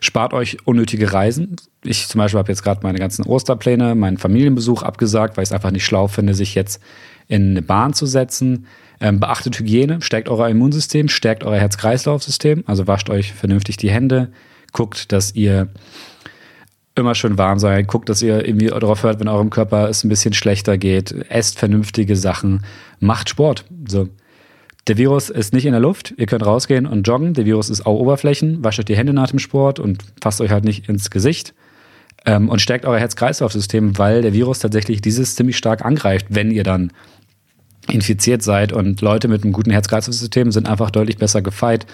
Spart 0.00 0.32
euch 0.32 0.58
unnötige 0.66 1.12
Reisen. 1.12 1.56
Ich 1.82 2.06
zum 2.06 2.20
Beispiel 2.20 2.38
habe 2.38 2.52
jetzt 2.52 2.62
gerade 2.62 2.80
meine 2.82 2.98
ganzen 2.98 3.24
Osterpläne, 3.24 3.94
meinen 3.94 4.18
Familienbesuch 4.18 4.82
abgesagt, 4.82 5.36
weil 5.36 5.42
ich 5.42 5.48
es 5.48 5.52
einfach 5.52 5.70
nicht 5.72 5.84
schlau 5.84 6.06
finde, 6.06 6.34
sich 6.34 6.54
jetzt 6.54 6.80
in 7.28 7.50
eine 7.50 7.62
Bahn 7.62 7.92
zu 7.92 8.06
setzen. 8.06 8.66
Ähm, 9.00 9.18
beachtet 9.18 9.58
Hygiene, 9.58 10.02
stärkt 10.02 10.28
euer 10.28 10.48
Immunsystem, 10.48 11.08
stärkt 11.08 11.42
euer 11.42 11.58
Herz-Kreislauf-System, 11.58 12.64
also 12.66 12.86
wascht 12.86 13.08
euch 13.08 13.32
vernünftig 13.32 13.78
die 13.78 13.90
Hände, 13.90 14.30
guckt, 14.72 15.10
dass 15.10 15.34
ihr 15.34 15.68
immer 16.94 17.14
schön 17.14 17.38
warm 17.38 17.58
seid, 17.58 17.86
guckt, 17.86 18.08
dass 18.08 18.22
ihr 18.22 18.46
irgendwie 18.46 18.66
darauf 18.66 19.02
hört, 19.02 19.20
wenn 19.20 19.28
eurem 19.28 19.50
Körper 19.50 19.88
es 19.88 20.04
ein 20.04 20.08
bisschen 20.08 20.34
schlechter 20.34 20.76
geht, 20.76 21.12
esst 21.28 21.58
vernünftige 21.58 22.16
Sachen, 22.16 22.64
macht 22.98 23.28
Sport. 23.28 23.64
So. 23.88 24.08
Der 24.86 24.96
Virus 24.96 25.30
ist 25.30 25.52
nicht 25.52 25.66
in 25.66 25.72
der 25.72 25.80
Luft, 25.80 26.14
ihr 26.16 26.26
könnt 26.26 26.44
rausgehen 26.44 26.86
und 26.86 27.06
joggen. 27.06 27.34
Der 27.34 27.44
Virus 27.44 27.70
ist 27.70 27.86
auch 27.86 27.98
Oberflächen, 27.98 28.64
wascht 28.64 28.80
euch 28.80 28.86
die 28.86 28.96
Hände 28.96 29.12
nach 29.12 29.30
dem 29.30 29.38
Sport 29.38 29.78
und 29.78 30.02
fasst 30.20 30.40
euch 30.40 30.50
halt 30.50 30.64
nicht 30.64 30.88
ins 30.88 31.10
Gesicht. 31.10 31.54
Ähm, 32.26 32.48
und 32.48 32.60
stärkt 32.60 32.84
euer 32.84 32.98
Herz-Kreislauf-System, 32.98 33.98
weil 33.98 34.22
der 34.22 34.32
Virus 34.32 34.58
tatsächlich 34.58 35.00
dieses 35.00 35.36
ziemlich 35.36 35.56
stark 35.56 35.84
angreift, 35.84 36.26
wenn 36.28 36.50
ihr 36.50 36.64
dann 36.64 36.92
infiziert 37.88 38.42
seid. 38.42 38.72
Und 38.72 39.00
Leute 39.00 39.28
mit 39.28 39.42
einem 39.42 39.52
guten 39.52 39.70
Herz-Kreislauf-System 39.70 40.52
sind 40.52 40.68
einfach 40.68 40.90
deutlich 40.90 41.16
besser 41.16 41.40
gefeit. 41.40 41.86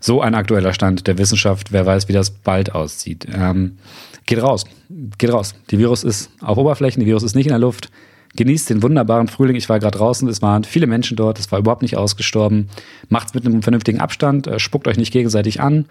So 0.00 0.20
ein 0.20 0.34
aktueller 0.34 0.72
Stand 0.72 1.06
der 1.06 1.18
Wissenschaft. 1.18 1.72
Wer 1.72 1.86
weiß, 1.86 2.08
wie 2.08 2.12
das 2.12 2.30
bald 2.30 2.74
aussieht. 2.74 3.26
Ähm, 3.32 3.78
geht 4.26 4.42
raus. 4.42 4.64
Geht 5.18 5.32
raus. 5.32 5.54
Die 5.70 5.78
Virus 5.78 6.04
ist 6.04 6.30
auf 6.40 6.58
Oberflächen, 6.58 7.00
die 7.00 7.06
Virus 7.06 7.22
ist 7.22 7.34
nicht 7.34 7.46
in 7.46 7.52
der 7.52 7.58
Luft. 7.58 7.90
Genießt 8.36 8.68
den 8.68 8.82
wunderbaren 8.82 9.28
Frühling. 9.28 9.54
Ich 9.54 9.68
war 9.68 9.78
gerade 9.78 9.96
draußen, 9.96 10.28
es 10.28 10.42
waren 10.42 10.64
viele 10.64 10.88
Menschen 10.88 11.16
dort, 11.16 11.38
es 11.38 11.52
war 11.52 11.60
überhaupt 11.60 11.82
nicht 11.82 11.96
ausgestorben. 11.96 12.68
Macht's 13.08 13.32
mit 13.34 13.46
einem 13.46 13.62
vernünftigen 13.62 14.00
Abstand, 14.00 14.46
äh, 14.46 14.58
spuckt 14.58 14.88
euch 14.88 14.96
nicht 14.96 15.12
gegenseitig 15.12 15.60
an. 15.60 15.86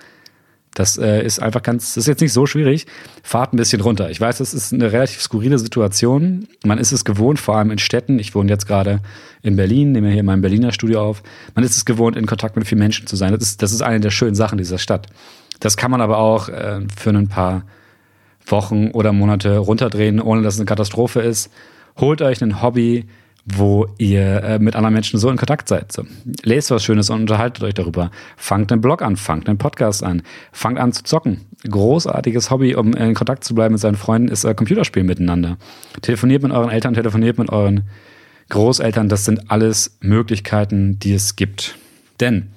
Das 0.74 0.98
äh, 0.98 1.24
ist 1.24 1.42
einfach 1.42 1.62
ganz, 1.62 1.94
das 1.94 2.04
ist 2.04 2.08
jetzt 2.08 2.22
nicht 2.22 2.34
so 2.34 2.46
schwierig. 2.46 2.88
Fahrt 3.22 3.54
ein 3.54 3.58
bisschen 3.58 3.80
runter. 3.82 4.10
Ich 4.10 4.20
weiß, 4.20 4.40
das 4.40 4.54
ist 4.54 4.74
eine 4.74 4.92
relativ 4.92 5.22
skurrile 5.22 5.60
Situation. 5.60 6.48
Man 6.66 6.80
ist 6.80 6.92
es 6.92 7.06
gewohnt, 7.06 7.40
vor 7.40 7.58
allem 7.58 7.70
in 7.70 7.78
Städten. 7.78 8.18
Ich 8.18 8.34
wohne 8.34 8.50
jetzt 8.52 8.66
gerade 8.66 9.00
in 9.44 9.56
Berlin, 9.56 9.92
nehme 9.92 10.10
hier 10.10 10.24
mein 10.24 10.42
Berliner 10.42 10.72
Studio 10.72 11.02
auf. 11.02 11.22
Man 11.54 11.64
ist 11.64 11.78
es 11.78 11.86
gewohnt, 11.86 12.18
in 12.18 12.26
Kontakt 12.26 12.56
mit 12.56 12.68
vielen 12.68 12.80
Menschen 12.80 13.06
zu 13.06 13.16
sein. 13.16 13.32
Das 13.32 13.44
ist, 13.44 13.62
das 13.62 13.72
ist 13.72 13.84
eine 13.84 14.00
der 14.00 14.10
schönen 14.10 14.36
Sachen 14.36 14.58
dieser 14.58 14.80
Stadt. 14.80 15.08
Das 15.60 15.78
kann 15.78 15.92
man 15.92 16.02
aber 16.02 16.18
auch 16.18 16.50
äh, 16.50 16.82
für 16.98 17.12
ein 17.12 17.28
paar 17.28 17.64
Wochen 18.48 18.92
oder 18.92 19.14
Monate 19.14 19.58
runterdrehen, 19.58 20.20
ohne 20.20 20.42
dass 20.42 20.56
es 20.56 20.60
eine 20.60 20.66
Katastrophe 20.66 21.22
ist. 21.22 21.52
Holt 22.00 22.22
euch 22.22 22.42
ein 22.42 22.62
Hobby, 22.62 23.06
wo 23.46 23.88
ihr 23.98 24.44
äh, 24.44 24.60
mit 24.60 24.76
anderen 24.76 24.94
Menschen 24.94 25.20
so 25.20 25.30
in 25.30 25.38
Kontakt 25.38 25.68
seid. 25.68 25.92
So. 25.92 26.06
Lest 26.44 26.72
was 26.72 26.84
Schönes 26.84 27.10
und 27.10 27.22
unterhaltet 27.22 27.64
euch 27.64 27.74
darüber. 27.74 28.10
Fangt 28.38 28.72
einen 28.72 28.82
Blog 28.82 29.02
an, 29.02 29.18
fangt 29.18 29.50
einen 29.50 29.58
Podcast 29.58 30.04
an, 30.04 30.24
fangt 30.52 30.80
an 30.80 30.94
zu 30.94 31.04
zocken. 31.04 31.42
Großartiges 31.70 32.52
Hobby, 32.52 32.76
um 32.76 32.94
in 32.94 33.14
Kontakt 33.14 33.44
zu 33.44 33.54
bleiben 33.54 33.74
mit 33.74 33.82
seinen 33.82 33.96
Freunden, 33.96 34.30
ist 34.30 34.46
äh, 34.46 34.54
Computerspielen 34.54 35.08
miteinander. 35.08 35.58
Telefoniert 36.02 36.44
mit 36.44 36.52
euren 36.54 36.70
Eltern, 36.70 36.94
telefoniert 36.94 37.38
mit 37.38 37.50
euren 37.50 37.84
Großeltern. 38.50 39.10
Das 39.10 39.26
sind 39.26 39.52
alles 39.52 39.98
Möglichkeiten, 40.00 41.00
die 41.00 41.14
es 41.14 41.36
gibt. 41.36 41.78
Denn 42.22 42.48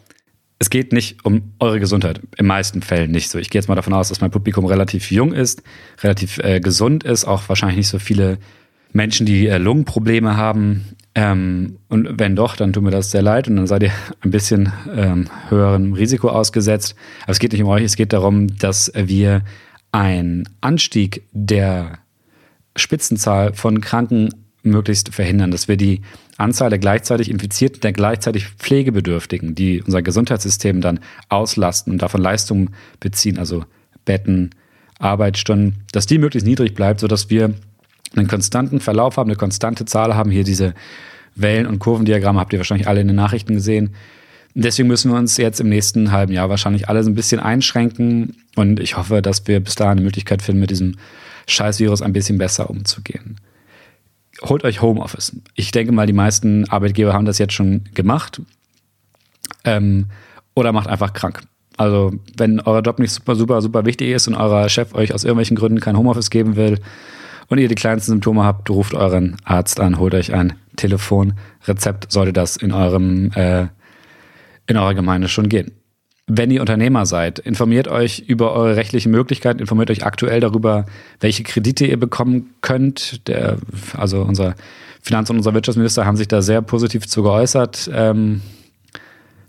es 0.59 0.71
geht 0.71 0.93
nicht 0.93 1.25
um 1.25 1.53
eure 1.59 1.81
Gesundheit. 1.81 2.21
In 2.39 2.47
meisten 2.47 2.81
Fällen 2.81 3.11
nicht 3.11 3.29
so. 3.29 3.39
Ich 3.39 3.51
gehe 3.51 3.61
jetzt 3.61 3.69
mal 3.69 3.75
davon 3.75 3.93
aus, 3.93 4.09
dass 4.09 4.21
mein 4.21 4.31
Publikum 4.31 4.65
relativ 4.65 5.11
jung 5.11 5.33
ist, 5.33 5.63
relativ 6.03 6.39
äh, 6.39 6.61
gesund 6.61 7.05
ist, 7.05 7.27
auch 7.27 7.49
wahrscheinlich 7.49 7.77
nicht 7.77 7.89
so 7.89 7.99
viele 7.99 8.39
Menschen, 8.93 9.27
die 9.27 9.47
äh, 9.47 9.59
Lungenprobleme 9.59 10.37
haben. 10.37 10.87
Ähm, 11.15 11.79
und 11.89 12.19
wenn 12.19 12.37
doch, 12.37 12.57
dann 12.57 12.73
tut 12.73 12.83
mir 12.83 12.91
das 12.91 13.11
sehr 13.11 13.23
leid 13.23 13.49
und 13.49 13.57
dann 13.57 13.67
seid 13.67 13.83
ihr 13.83 13.93
ein 14.23 14.31
bisschen 14.31 14.73
ähm, 14.95 15.27
höherem 15.49 15.93
Risiko 15.93 16.29
ausgesetzt. 16.31 16.95
Aber 17.25 17.33
es 17.33 17.39
geht 17.39 17.53
nicht 17.53 17.63
um 17.63 17.69
euch, 17.69 17.85
es 17.85 17.97
geht 17.97 18.15
darum, 18.15 18.57
dass 18.59 18.91
wir 18.95 19.43
einen 19.93 20.49
Anstieg 20.63 21.23
der 21.33 21.99
Spitzenzahl 22.77 23.53
von 23.55 23.81
Kranken 23.81 24.31
möglichst 24.63 25.15
verhindern, 25.15 25.51
dass 25.51 25.69
wir 25.69 25.77
die 25.77 26.03
Anzahl 26.39 26.71
der 26.71 26.79
gleichzeitig 26.79 27.31
Infizierten, 27.31 27.81
der 27.81 27.93
gleichzeitig 27.93 28.49
Pflegebedürftigen, 28.49 29.55
die 29.55 29.83
unser 29.83 30.03
Gesundheitssystem 30.03 30.81
dann 30.81 31.01
auslasten 31.29 31.95
und 31.95 32.03
davon 32.03 32.21
Leistungen 32.21 32.71
beziehen, 33.01 33.39
also 33.39 33.65
Betten, 34.05 34.51
Arbeitsstunden, 34.99 35.85
dass 35.93 36.07
die 36.07 36.19
möglichst 36.19 36.47
niedrig 36.47 36.75
bleibt, 36.75 37.01
sodass 37.01 37.31
wir 37.31 37.55
einen 38.15 38.29
konstanten 38.29 38.81
Verlauf 38.81 39.17
haben, 39.17 39.31
eine 39.31 39.37
konstante 39.37 39.85
Zahl 39.85 40.15
haben. 40.15 40.31
Hier 40.31 40.45
diese 40.45 40.75
Wellen- 41.35 41.67
und 41.67 41.79
Kurvendiagramme 41.79 42.41
habt 42.41 42.53
ihr 42.53 42.59
wahrscheinlich 42.59 42.89
alle 42.89 43.01
in 43.01 43.09
den 43.09 43.17
Nachrichten 43.17 43.55
gesehen. 43.55 43.95
Deswegen 44.55 44.89
müssen 44.89 45.11
wir 45.11 45.19
uns 45.19 45.37
jetzt 45.37 45.61
im 45.61 45.69
nächsten 45.69 46.13
halben 46.13 46.33
Jahr 46.33 46.49
wahrscheinlich 46.49 46.89
alle 46.89 47.05
so 47.05 47.11
ein 47.11 47.15
bisschen 47.15 47.41
einschränken. 47.41 48.37
Und 48.55 48.81
ich 48.81 48.97
hoffe, 48.97 49.21
dass 49.21 49.47
wir 49.47 49.61
bis 49.61 49.75
dahin 49.75 49.99
eine 49.99 50.01
Möglichkeit 50.01 50.41
finden, 50.41 50.61
mit 50.61 50.71
diesem 50.71 50.97
Scheißvirus 51.47 52.01
ein 52.01 52.15
bisschen 52.15 52.39
besser 52.39 52.71
umzugehen. 52.71 53.37
Holt 54.43 54.65
euch 54.65 54.83
Homeoffice. 54.83 55.37
Ich 55.55 55.71
denke 55.71 55.93
mal, 55.93 56.07
die 56.07 56.13
meisten 56.13 56.69
Arbeitgeber 56.69 57.13
haben 57.13 57.25
das 57.25 57.39
jetzt 57.39 57.55
schon 57.55 57.85
gemacht. 57.95 58.41
Ähm, 59.65 60.07
oder 60.55 60.73
macht 60.73 60.89
einfach 60.89 61.13
krank. 61.13 61.43
Also, 61.77 62.15
wenn 62.37 62.61
euer 62.61 62.81
Job 62.81 62.99
nicht 62.99 63.13
super, 63.13 63.37
super, 63.37 63.61
super 63.61 63.85
wichtig 63.85 64.11
ist 64.11 64.29
und 64.29 64.35
euer 64.35 64.69
Chef 64.69 64.95
euch 64.95 65.13
aus 65.13 65.25
irgendwelchen 65.25 65.57
Gründen 65.57 65.81
kein 65.81 65.97
Homeoffice 65.97 66.31
geben 66.31 66.57
will, 66.57 66.81
und 67.49 67.59
ihr 67.59 67.69
die 67.69 67.75
kleinsten 67.75 68.13
Symptome 68.13 68.45
habt, 68.45 68.69
ruft 68.71 68.95
euren 68.95 69.37
Arzt 69.45 69.81
an, 69.81 69.99
holt 69.99 70.15
euch 70.15 70.35
ein 70.35 70.55
Telefonrezept, 70.77 72.11
sollte 72.11 72.33
das 72.33 72.57
in 72.57 72.73
eurem 72.73 73.31
äh, 73.33 73.69
in 74.67 74.77
eurer 74.77 74.95
Gemeinde 74.95 75.29
schon 75.29 75.49
gehen. 75.49 75.73
Wenn 76.29 76.51
ihr 76.51 76.61
Unternehmer 76.61 77.07
seid, 77.07 77.39
informiert 77.39 77.87
euch 77.87 78.19
über 78.27 78.53
eure 78.53 78.75
rechtlichen 78.75 79.13
Möglichkeiten, 79.13 79.61
informiert 79.61 79.91
euch 79.91 80.05
aktuell 80.05 80.41
darüber, 80.41 80.87
welche 81.21 81.45
Kredite 81.45 81.87
ihr 81.87 82.01
bekommen 82.01 82.55
könnt. 82.63 83.29
Der, 83.29 83.59
also 83.97 84.23
unser 84.23 84.57
Finanz- 85.01 85.31
und 85.31 85.37
unser 85.37 85.55
Wirtschaftsminister 85.55 86.05
haben 86.05 86.17
sich 86.17 86.27
da 86.27 86.43
sehr 86.43 86.63
positiv 86.63 87.07
zu 87.07 87.23
geäußert. 87.23 87.89
Ähm, 87.95 88.41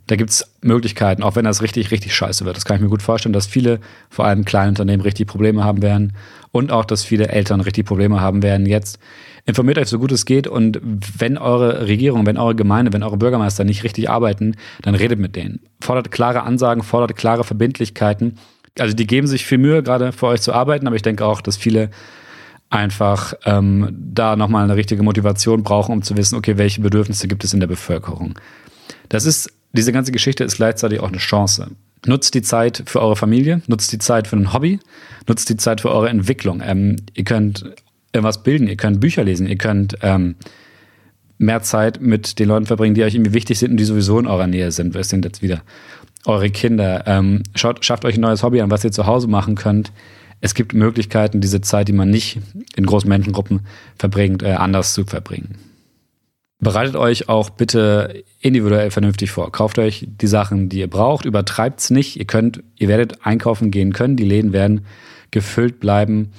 da 0.08 0.16
gibt 0.16 0.30
es 0.30 0.52
Möglichkeiten, 0.62 1.22
auch 1.22 1.36
wenn 1.36 1.46
das 1.46 1.62
richtig, 1.62 1.92
richtig 1.92 2.16
scheiße 2.16 2.46
wird. 2.46 2.56
Das 2.56 2.66
kann 2.66 2.78
ich 2.78 2.82
mir 2.82 2.90
gut 2.90 3.02
vorstellen, 3.02 3.34
dass 3.34 3.46
viele, 3.46 3.80
vor 4.10 4.26
allem 4.26 4.46
kleine 4.46 4.70
Unternehmen, 4.70 5.02
richtig 5.02 5.28
Probleme 5.28 5.64
haben 5.64 5.82
werden 5.82 6.14
und 6.52 6.72
auch, 6.72 6.86
dass 6.86 7.04
viele 7.04 7.28
Eltern 7.28 7.60
richtig 7.62 7.86
Probleme 7.86 8.22
haben 8.22 8.42
werden 8.42 8.66
jetzt. 8.66 9.00
Informiert 9.46 9.78
euch 9.78 9.90
so 9.90 10.00
gut 10.00 10.12
es 10.12 10.26
geht 10.26 10.48
und 10.48 10.80
wenn 11.18 11.38
eure 11.38 11.88
Regierung, 11.88 12.26
wenn 12.26 12.38
eure 12.38 12.56
Gemeinde, 12.56 12.94
wenn 12.94 13.04
eure 13.04 13.18
Bürgermeister 13.18 13.66
nicht 13.66 13.84
richtig 13.84 14.10
arbeiten, 14.10 14.56
dann 14.82 14.96
redet 14.96 15.20
mit 15.20 15.36
denen. 15.36 15.60
Fordert 15.82 16.12
klare 16.12 16.44
Ansagen, 16.44 16.84
fordert 16.84 17.16
klare 17.16 17.44
Verbindlichkeiten. 17.44 18.38
Also 18.80 18.96
die 18.96 19.08
geben 19.08 19.28
sich 19.28 19.46
viel 19.46 19.58
Mühe, 19.58 19.84
gerade 19.84 20.12
für 20.14 20.28
euch 20.28 20.42
zu 20.42 20.54
arbeiten, 20.54 20.88
aber 20.88 20.96
ich 20.96 21.02
denke 21.02 21.26
auch, 21.26 21.42
dass 21.42 21.58
viele 21.58 21.90
einfach 22.70 23.34
ähm, 23.46 23.90
da 23.98 24.36
nochmal 24.36 24.64
eine 24.64 24.76
richtige 24.76 25.04
Motivation 25.04 25.64
brauchen, 25.64 25.94
um 25.94 26.02
zu 26.02 26.18
wissen, 26.18 26.36
okay, 26.36 26.58
welche 26.58 26.82
Bedürfnisse 26.82 27.28
gibt 27.28 27.44
es 27.44 27.54
in 27.54 27.60
der 27.60 27.68
Bevölkerung. 27.68 28.38
Das 29.10 29.26
ist 29.26 29.52
diese 29.74 29.92
ganze 29.92 30.12
Geschichte 30.12 30.44
ist 30.44 30.58
gleichzeitig 30.58 31.00
auch 31.00 31.10
eine 31.10 31.18
Chance. 31.18 31.72
Nutzt 32.06 32.34
die 32.36 32.42
Zeit 32.42 32.84
für 32.86 33.02
eure 33.02 33.16
Familie, 33.16 33.62
nutzt 33.68 33.92
die 33.92 34.00
Zeit 34.00 34.28
für 34.28 34.38
ein 34.38 34.54
Hobby, 34.54 34.80
nutzt 35.28 35.50
die 35.50 35.58
Zeit 35.58 35.82
für 35.82 35.90
eure 35.90 36.10
Entwicklung. 36.10 36.62
Ähm, 36.64 36.98
ihr 37.14 37.24
könnt 37.24 37.66
irgendwas 38.14 38.44
bilden, 38.44 38.68
ihr 38.68 38.78
könnt 38.78 39.00
Bücher 39.00 39.24
lesen, 39.24 39.48
ihr 39.48 39.58
könnt 39.58 39.98
ähm, 40.02 40.36
mehr 41.38 41.62
Zeit 41.62 42.02
mit 42.02 42.40
den 42.40 42.48
Leuten 42.48 42.66
verbringen, 42.66 42.96
die 42.96 43.04
euch 43.04 43.16
irgendwie 43.16 43.34
wichtig 43.34 43.60
sind 43.60 43.72
und 43.72 43.78
die 43.78 43.84
sowieso 43.84 44.20
in 44.20 44.28
eurer 44.28 44.48
Nähe 44.48 44.72
sind. 44.72 44.96
Was 44.96 45.10
sind 45.10 45.26
jetzt 45.26 45.42
wieder 45.42 45.62
eure 46.26 46.50
Kinder? 46.50 47.04
Ähm, 47.06 47.44
schaut, 47.56 47.84
schafft 47.86 48.06
euch 48.06 48.18
ein 48.18 48.22
neues 48.22 48.44
Hobby 48.44 48.62
an, 48.62 48.72
was 48.72 48.84
ihr 48.84 48.92
zu 48.92 49.06
Hause 49.06 49.28
machen 49.28 49.56
könnt. 49.56 49.92
Es 50.40 50.54
gibt 50.54 50.74
Möglichkeiten, 50.74 51.42
diese 51.42 51.62
Zeit, 51.62 51.88
die 51.88 51.94
man 51.94 52.10
nicht 52.10 52.40
in 52.76 52.86
großen 52.86 53.10
Menschengruppen 53.10 53.62
verbringt, 53.98 54.44
äh, 54.44 54.52
anders 54.52 54.94
zu 54.94 55.06
verbringen. 55.06 55.56
Bereitet 56.60 56.96
euch 56.96 57.30
auch 57.30 57.52
bitte 57.52 58.24
individuell 58.42 58.90
vernünftig 58.90 59.30
vor. 59.30 59.52
Kauft 59.52 59.78
euch 59.78 60.08
die 60.10 60.28
Sachen, 60.28 60.70
die 60.70 60.80
ihr 60.80 60.90
braucht, 60.90 61.26
übertreibt 61.26 61.80
es 61.82 61.90
nicht. 61.92 62.18
Ihr 62.18 62.26
könnt, 62.26 62.64
ihr 62.78 62.88
werdet 62.88 63.26
einkaufen 63.26 63.70
gehen 63.70 63.94
können, 63.94 64.16
die 64.16 64.26
Läden 64.26 64.54
werden 64.54 64.86
gefüllt 65.30 65.80
bleiben. 65.80 66.32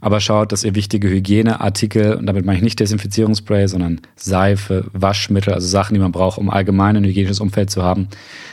Aber 0.00 0.20
schaut, 0.20 0.52
dass 0.52 0.64
ihr 0.64 0.74
wichtige 0.74 1.08
Hygieneartikel, 1.08 2.14
und 2.14 2.26
damit 2.26 2.44
meine 2.44 2.58
ich 2.58 2.64
nicht 2.64 2.80
Desinfizierungsspray, 2.80 3.66
sondern 3.66 4.00
Seife, 4.14 4.86
Waschmittel, 4.92 5.52
also 5.52 5.66
Sachen, 5.66 5.94
die 5.94 6.00
man 6.00 6.12
braucht, 6.12 6.38
um 6.38 6.50
allgemein 6.50 6.96
ein 6.96 7.04
hygienisches 7.04 7.40
Umfeld 7.40 7.70
zu 7.70 7.82
haben, 7.82 8.08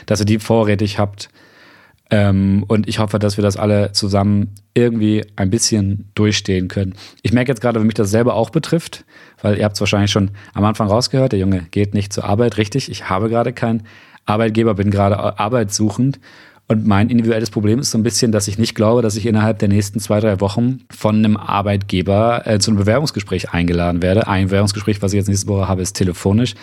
dass 0.06 0.20
ihr 0.20 0.26
die 0.26 0.38
vorrätig 0.38 0.98
habt. 0.98 1.30
Ähm, 2.10 2.64
und 2.68 2.88
ich 2.88 2.98
hoffe, 2.98 3.18
dass 3.18 3.38
wir 3.38 3.42
das 3.42 3.56
alle 3.56 3.92
zusammen 3.92 4.54
irgendwie 4.74 5.24
ein 5.36 5.50
bisschen 5.50 6.10
durchstehen 6.14 6.68
können. 6.68 6.94
Ich 7.22 7.32
merke 7.32 7.50
jetzt 7.50 7.60
gerade, 7.60 7.80
wenn 7.80 7.86
mich 7.86 7.94
das 7.94 8.10
selber 8.10 8.34
auch 8.34 8.50
betrifft, 8.50 9.04
weil 9.40 9.58
ihr 9.58 9.64
habt 9.64 9.76
es 9.76 9.80
wahrscheinlich 9.80 10.10
schon 10.10 10.30
am 10.52 10.64
Anfang 10.64 10.88
rausgehört, 10.88 11.32
der 11.32 11.38
Junge 11.38 11.66
geht 11.70 11.94
nicht 11.94 12.12
zur 12.12 12.24
Arbeit, 12.24 12.58
richtig. 12.58 12.90
Ich 12.90 13.08
habe 13.08 13.28
gerade 13.28 13.52
keinen 13.52 13.84
Arbeitgeber, 14.26 14.74
bin 14.74 14.90
gerade 14.90 15.38
arbeitssuchend. 15.38 16.20
Und 16.66 16.86
mein 16.86 17.10
individuelles 17.10 17.50
Problem 17.50 17.78
ist 17.78 17.90
so 17.90 17.98
ein 17.98 18.02
bisschen, 18.02 18.32
dass 18.32 18.48
ich 18.48 18.56
nicht 18.56 18.74
glaube, 18.74 19.02
dass 19.02 19.16
ich 19.16 19.26
innerhalb 19.26 19.58
der 19.58 19.68
nächsten 19.68 20.00
zwei, 20.00 20.20
drei 20.20 20.40
Wochen 20.40 20.80
von 20.90 21.16
einem 21.16 21.36
Arbeitgeber 21.36 22.46
äh, 22.46 22.58
zu 22.58 22.70
einem 22.70 22.78
Bewerbungsgespräch 22.78 23.50
eingeladen 23.52 24.00
werde. 24.00 24.26
Ein 24.26 24.46
Bewerbungsgespräch, 24.46 25.02
was 25.02 25.12
ich 25.12 25.18
jetzt 25.18 25.28
nächste 25.28 25.48
Woche 25.48 25.68
habe, 25.68 25.82
ist 25.82 25.92
telefonisch, 25.92 26.54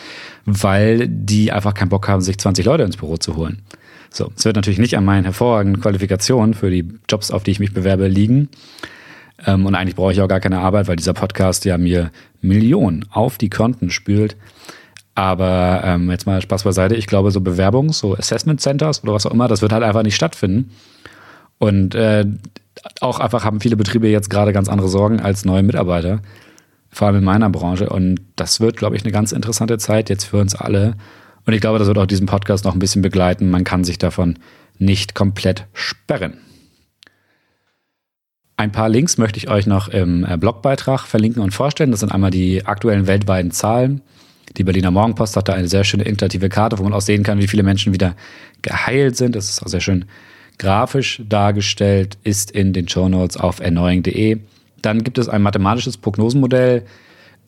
weil 0.45 1.07
die 1.07 1.51
einfach 1.51 1.75
keinen 1.75 1.89
Bock 1.89 2.07
haben, 2.07 2.21
sich 2.21 2.39
20 2.39 2.65
Leute 2.65 2.81
ins 2.81 2.97
Büro 2.97 3.17
zu 3.17 3.35
holen. 3.35 3.61
So, 4.13 4.31
es 4.35 4.43
wird 4.43 4.57
natürlich 4.57 4.79
nicht 4.79 4.97
an 4.97 5.05
meinen 5.05 5.23
hervorragenden 5.23 5.81
Qualifikationen 5.81 6.53
für 6.53 6.69
die 6.69 6.85
Jobs, 7.09 7.31
auf 7.31 7.43
die 7.43 7.51
ich 7.51 7.59
mich 7.59 7.73
bewerbe, 7.73 8.07
liegen. 8.07 8.49
Ähm, 9.45 9.65
und 9.65 9.73
eigentlich 9.73 9.95
brauche 9.95 10.11
ich 10.11 10.21
auch 10.21 10.27
gar 10.27 10.41
keine 10.41 10.59
Arbeit, 10.59 10.87
weil 10.87 10.97
dieser 10.97 11.13
Podcast 11.13 11.63
ja 11.63 11.77
mir 11.77 12.11
Millionen 12.41 13.05
auf 13.09 13.37
die 13.37 13.49
Konten 13.49 13.89
spült. 13.89 14.35
Aber 15.15 15.81
ähm, 15.85 16.11
jetzt 16.11 16.25
mal 16.25 16.41
Spaß 16.41 16.63
beiseite. 16.63 16.95
Ich 16.95 17.07
glaube, 17.07 17.31
so 17.31 17.39
Bewerbungs-, 17.39 17.93
so 17.93 18.15
Assessment 18.15 18.61
Centers 18.61 19.01
oder 19.03 19.13
was 19.13 19.25
auch 19.25 19.33
immer, 19.33 19.47
das 19.47 19.61
wird 19.61 19.71
halt 19.71 19.83
einfach 19.83 20.03
nicht 20.03 20.15
stattfinden. 20.15 20.71
Und 21.57 21.95
äh, 21.95 22.25
auch 22.99 23.19
einfach 23.19 23.45
haben 23.45 23.61
viele 23.61 23.77
Betriebe 23.77 24.07
jetzt 24.07 24.29
gerade 24.29 24.51
ganz 24.51 24.67
andere 24.67 24.89
Sorgen 24.89 25.21
als 25.21 25.45
neue 25.45 25.63
Mitarbeiter. 25.63 26.21
Vor 26.89 27.07
allem 27.07 27.17
in 27.17 27.23
meiner 27.23 27.49
Branche. 27.49 27.89
Und 27.89 28.19
das 28.35 28.59
wird, 28.59 28.75
glaube 28.75 28.97
ich, 28.97 29.03
eine 29.03 29.11
ganz 29.13 29.31
interessante 29.31 29.77
Zeit 29.77 30.09
jetzt 30.09 30.25
für 30.25 30.37
uns 30.37 30.55
alle. 30.55 30.95
Und 31.45 31.53
ich 31.53 31.61
glaube, 31.61 31.79
das 31.79 31.87
wird 31.87 31.97
auch 31.97 32.05
diesen 32.05 32.27
Podcast 32.27 32.65
noch 32.65 32.73
ein 32.73 32.79
bisschen 32.79 33.01
begleiten. 33.01 33.49
Man 33.49 33.63
kann 33.63 33.83
sich 33.83 33.97
davon 33.97 34.37
nicht 34.77 35.15
komplett 35.15 35.65
sperren. 35.73 36.37
Ein 38.57 38.71
paar 38.71 38.89
Links 38.89 39.17
möchte 39.17 39.37
ich 39.37 39.49
euch 39.49 39.65
noch 39.65 39.87
im 39.87 40.23
äh, 40.23 40.37
Blogbeitrag 40.37 41.07
verlinken 41.07 41.41
und 41.41 41.51
vorstellen. 41.51 41.91
Das 41.91 42.01
sind 42.01 42.11
einmal 42.11 42.29
die 42.29 42.65
aktuellen 42.65 43.07
weltweiten 43.07 43.51
Zahlen. 43.51 44.01
Die 44.57 44.63
Berliner 44.63 44.91
Morgenpost 44.91 45.35
hat 45.35 45.47
da 45.47 45.53
eine 45.53 45.67
sehr 45.67 45.83
schöne 45.83 46.03
interaktive 46.03 46.49
Karte, 46.49 46.77
wo 46.77 46.83
man 46.83 46.93
auch 46.93 47.01
sehen 47.01 47.23
kann, 47.23 47.39
wie 47.39 47.47
viele 47.47 47.63
Menschen 47.63 47.93
wieder 47.93 48.15
geheilt 48.61 49.15
sind. 49.15 49.35
Das 49.35 49.49
ist 49.49 49.63
auch 49.63 49.67
sehr 49.67 49.79
schön 49.79 50.05
grafisch 50.59 51.23
dargestellt, 51.27 52.17
ist 52.23 52.51
in 52.51 52.73
den 52.73 52.87
Show 52.87 53.09
Notes 53.09 53.37
auf 53.37 53.59
erneuing.de. 53.59 54.37
Dann 54.81 55.03
gibt 55.03 55.17
es 55.17 55.29
ein 55.29 55.41
mathematisches 55.41 55.97
Prognosenmodell, 55.97 56.83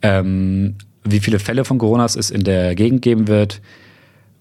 ähm, 0.01 0.75
wie 1.03 1.19
viele 1.19 1.39
Fälle 1.39 1.65
von 1.65 1.77
Corona 1.77 2.05
es 2.05 2.31
in 2.31 2.43
der 2.43 2.73
Gegend 2.75 3.01
geben 3.01 3.27
wird, 3.27 3.61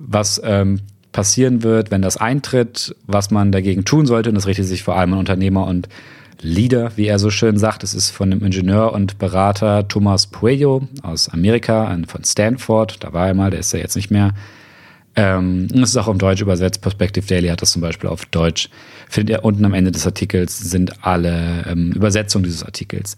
was 0.04 0.40
ähm, 0.44 0.80
passieren 1.12 1.62
wird, 1.62 1.90
wenn 1.90 2.02
das 2.02 2.16
eintritt, 2.16 2.96
was 3.06 3.30
man 3.30 3.52
dagegen 3.52 3.84
tun 3.84 4.06
sollte. 4.06 4.30
Und 4.30 4.34
das 4.34 4.46
richtet 4.46 4.66
sich 4.66 4.82
vor 4.82 4.96
allem 4.96 5.12
an 5.12 5.18
Unternehmer 5.18 5.66
und 5.66 5.88
Leader, 6.40 6.92
wie 6.96 7.06
er 7.06 7.18
so 7.18 7.30
schön 7.30 7.56
sagt. 7.56 7.84
Es 7.84 7.94
ist 7.94 8.10
von 8.10 8.30
dem 8.30 8.44
Ingenieur 8.44 8.92
und 8.92 9.18
Berater 9.18 9.86
Thomas 9.86 10.26
Puello 10.26 10.88
aus 11.02 11.28
Amerika, 11.28 11.96
von 12.08 12.24
Stanford. 12.24 13.04
Da 13.04 13.12
war 13.12 13.28
er 13.28 13.34
mal, 13.34 13.50
der 13.50 13.60
ist 13.60 13.72
ja 13.72 13.78
jetzt 13.78 13.94
nicht 13.94 14.10
mehr. 14.10 14.34
Ähm, 15.14 15.68
es 15.74 15.90
ist 15.90 15.96
auch 15.98 16.08
auf 16.08 16.18
Deutsch 16.18 16.40
übersetzt. 16.40 16.80
Perspective 16.80 17.26
Daily 17.26 17.48
hat 17.48 17.62
das 17.62 17.72
zum 17.72 17.82
Beispiel 17.82 18.08
auf 18.08 18.24
Deutsch. 18.26 18.70
Findet 19.08 19.36
ihr 19.36 19.44
unten 19.44 19.64
am 19.64 19.74
Ende 19.74 19.92
des 19.92 20.06
Artikels 20.06 20.58
sind 20.58 21.04
alle 21.04 21.64
ähm, 21.68 21.92
Übersetzungen 21.92 22.44
dieses 22.44 22.64
Artikels. 22.64 23.16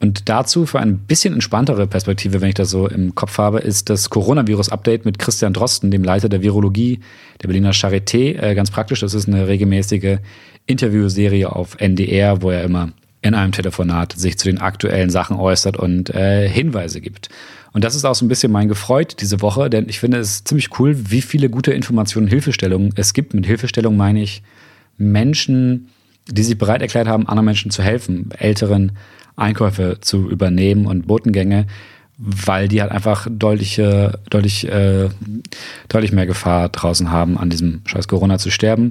Und 0.00 0.28
dazu 0.28 0.64
für 0.64 0.78
eine 0.78 0.92
bisschen 0.92 1.34
entspanntere 1.34 1.86
Perspektive, 1.86 2.40
wenn 2.40 2.50
ich 2.50 2.54
das 2.54 2.70
so 2.70 2.86
im 2.86 3.14
Kopf 3.14 3.38
habe, 3.38 3.58
ist 3.58 3.90
das 3.90 4.10
Coronavirus-Update 4.10 5.04
mit 5.04 5.18
Christian 5.18 5.52
Drosten, 5.52 5.90
dem 5.90 6.04
Leiter 6.04 6.28
der 6.28 6.42
Virologie 6.42 7.00
der 7.42 7.48
Berliner 7.48 7.72
Charité. 7.72 8.38
Äh, 8.40 8.54
ganz 8.54 8.70
praktisch, 8.70 9.00
das 9.00 9.14
ist 9.14 9.26
eine 9.26 9.48
regelmäßige 9.48 10.18
Interviewserie 10.66 11.50
auf 11.50 11.80
NDR, 11.80 12.42
wo 12.42 12.50
er 12.50 12.62
immer 12.62 12.92
in 13.22 13.34
einem 13.34 13.50
Telefonat 13.50 14.12
sich 14.12 14.38
zu 14.38 14.46
den 14.46 14.58
aktuellen 14.58 15.10
Sachen 15.10 15.36
äußert 15.36 15.76
und 15.76 16.10
äh, 16.14 16.48
Hinweise 16.48 17.00
gibt. 17.00 17.28
Und 17.72 17.82
das 17.82 17.96
ist 17.96 18.04
auch 18.04 18.14
so 18.14 18.24
ein 18.24 18.28
bisschen 18.28 18.52
mein 18.52 18.68
Gefreut 18.68 19.16
diese 19.20 19.40
Woche, 19.40 19.68
denn 19.68 19.88
ich 19.88 19.98
finde 19.98 20.18
es 20.18 20.44
ziemlich 20.44 20.78
cool, 20.78 20.96
wie 21.10 21.22
viele 21.22 21.50
gute 21.50 21.72
Informationen 21.72 22.28
Hilfestellungen 22.28 22.92
es 22.94 23.12
gibt. 23.12 23.34
Mit 23.34 23.46
Hilfestellung 23.46 23.96
meine 23.96 24.22
ich 24.22 24.42
Menschen, 24.96 25.88
die 26.28 26.42
sich 26.42 26.56
bereit 26.56 26.82
erklärt 26.82 27.08
haben, 27.08 27.28
anderen 27.28 27.46
Menschen 27.46 27.70
zu 27.70 27.82
helfen, 27.82 28.30
älteren 28.38 28.92
Einkäufe 29.38 29.98
zu 30.00 30.28
übernehmen 30.28 30.86
und 30.86 31.06
Botengänge, 31.06 31.66
weil 32.18 32.68
die 32.68 32.82
halt 32.82 32.90
einfach 32.90 33.28
deutlich, 33.30 33.80
deutlich, 34.30 34.68
äh, 34.68 35.08
deutlich 35.88 36.12
mehr 36.12 36.26
Gefahr 36.26 36.68
draußen 36.68 37.10
haben, 37.10 37.38
an 37.38 37.50
diesem 37.50 37.82
scheiß 37.86 38.08
Corona 38.08 38.38
zu 38.38 38.50
sterben. 38.50 38.90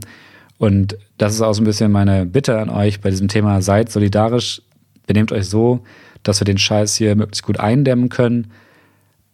Und 0.57 0.97
das 1.17 1.33
ist 1.33 1.41
auch 1.41 1.53
so 1.53 1.61
ein 1.61 1.65
bisschen 1.65 1.91
meine 1.91 2.25
Bitte 2.25 2.57
an 2.59 2.69
euch 2.69 3.01
bei 3.01 3.09
diesem 3.09 3.27
Thema. 3.27 3.61
Seid 3.61 3.91
solidarisch, 3.91 4.61
benehmt 5.05 5.31
euch 5.31 5.47
so, 5.47 5.83
dass 6.23 6.41
wir 6.41 6.45
den 6.45 6.57
Scheiß 6.57 6.95
hier 6.95 7.15
möglichst 7.15 7.43
gut 7.43 7.59
eindämmen 7.59 8.09
können. 8.09 8.51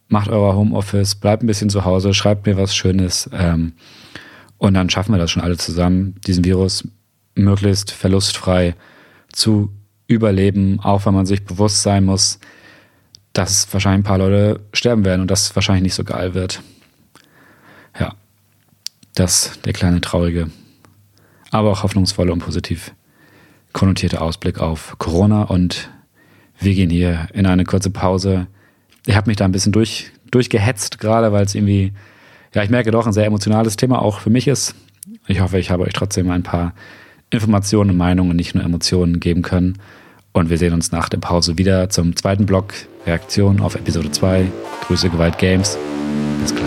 Macht 0.09 0.29
euer 0.29 0.55
Homeoffice, 0.55 1.15
bleibt 1.15 1.43
ein 1.43 1.47
bisschen 1.47 1.69
zu 1.69 1.85
Hause, 1.85 2.13
schreibt 2.13 2.45
mir 2.45 2.57
was 2.57 2.75
Schönes. 2.75 3.29
Ähm, 3.33 3.73
und 4.57 4.73
dann 4.73 4.89
schaffen 4.89 5.13
wir 5.13 5.19
das 5.19 5.31
schon 5.31 5.43
alle 5.43 5.57
zusammen, 5.57 6.15
diesen 6.25 6.45
Virus 6.45 6.87
möglichst 7.35 7.91
verlustfrei 7.91 8.75
zu 9.31 9.69
überleben, 10.13 10.79
auch 10.81 11.05
wenn 11.05 11.13
man 11.13 11.25
sich 11.25 11.43
bewusst 11.43 11.81
sein 11.81 12.05
muss, 12.05 12.39
dass 13.33 13.71
wahrscheinlich 13.73 14.01
ein 14.01 14.07
paar 14.07 14.17
Leute 14.17 14.59
sterben 14.73 15.05
werden 15.05 15.21
und 15.21 15.31
das 15.31 15.55
wahrscheinlich 15.55 15.83
nicht 15.83 15.95
so 15.95 16.03
geil 16.03 16.33
wird. 16.33 16.61
Ja, 17.99 18.13
das 19.15 19.59
der 19.65 19.73
kleine 19.73 20.01
traurige 20.01 20.49
aber 21.53 21.71
auch 21.71 21.83
hoffnungsvolle 21.83 22.33
und 22.33 22.39
positiv 22.39 22.93
konnotierte 23.73 24.21
Ausblick 24.21 24.59
auf 24.59 24.95
Corona. 24.97 25.43
Und 25.43 25.89
wir 26.59 26.73
gehen 26.73 26.89
hier 26.89 27.27
in 27.33 27.45
eine 27.45 27.63
kurze 27.63 27.91
Pause. 27.91 28.47
Ich 29.05 29.15
habe 29.15 29.29
mich 29.29 29.37
da 29.37 29.45
ein 29.45 29.51
bisschen 29.51 29.71
durch, 29.71 30.11
durchgehetzt, 30.31 30.99
gerade 30.99 31.31
weil 31.31 31.45
es 31.45 31.53
irgendwie, 31.53 31.93
ja, 32.53 32.63
ich 32.63 32.69
merke 32.69 32.91
doch, 32.91 33.05
ein 33.05 33.13
sehr 33.13 33.25
emotionales 33.25 33.77
Thema 33.77 34.01
auch 34.01 34.19
für 34.19 34.31
mich 34.31 34.47
ist. 34.47 34.75
Ich 35.27 35.41
hoffe, 35.41 35.59
ich 35.59 35.69
habe 35.69 35.83
euch 35.83 35.93
trotzdem 35.93 36.29
ein 36.31 36.43
paar 36.43 36.73
Informationen 37.29 37.91
und 37.91 37.97
Meinungen, 37.97 38.35
nicht 38.35 38.55
nur 38.55 38.63
Emotionen 38.63 39.19
geben 39.19 39.43
können. 39.43 39.77
Und 40.35 40.49
wir 40.49 40.57
sehen 40.57 40.73
uns 40.73 40.91
nach 40.91 41.09
der 41.09 41.19
Pause 41.19 41.59
wieder 41.59 41.89
zum 41.89 42.15
zweiten 42.15 42.47
Block 42.47 42.73
Reaktion 43.05 43.59
auf 43.59 43.75
Episode 43.75 44.09
2. 44.09 44.51
Grüße 44.87 45.09
Gewalt 45.09 45.37
Games. 45.37 45.77
Bis 46.41 46.55
gleich. 46.55 46.65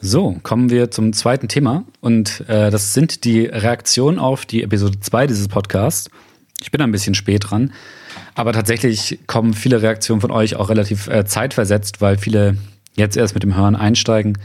So, 0.00 0.36
kommen 0.44 0.70
wir 0.70 0.92
zum 0.92 1.12
zweiten 1.12 1.48
Thema. 1.48 1.82
Und 2.00 2.44
äh, 2.46 2.70
das 2.70 2.94
sind 2.94 3.24
die 3.24 3.46
Reaktionen 3.46 4.20
auf 4.20 4.46
die 4.46 4.62
Episode 4.62 5.00
2 5.00 5.26
dieses 5.26 5.48
Podcasts. 5.48 6.08
Ich 6.62 6.70
bin 6.70 6.80
ein 6.80 6.92
bisschen 6.92 7.16
spät 7.16 7.50
dran. 7.50 7.72
Aber 8.34 8.52
tatsächlich 8.52 9.20
kommen 9.26 9.54
viele 9.54 9.82
Reaktionen 9.82 10.20
von 10.20 10.30
euch 10.30 10.56
auch 10.56 10.68
relativ 10.68 11.08
äh, 11.08 11.24
zeitversetzt, 11.24 12.00
weil 12.00 12.18
viele 12.18 12.56
jetzt 12.96 13.16
erst 13.16 13.34
mit 13.34 13.42
dem 13.42 13.56
Hören 13.56 13.76
einsteigen 13.76 14.38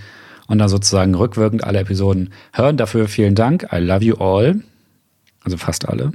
und 0.47 0.57
dann 0.59 0.69
sozusagen 0.69 1.15
rückwirkend 1.15 1.63
alle 1.63 1.79
Episoden 1.79 2.31
hören. 2.53 2.77
Dafür 2.77 3.07
vielen 3.07 3.35
Dank. 3.35 3.67
I 3.71 3.77
love 3.77 4.03
you 4.03 4.15
all. 4.15 4.61
Also 5.43 5.57
fast 5.57 5.87
alle. 5.87 6.11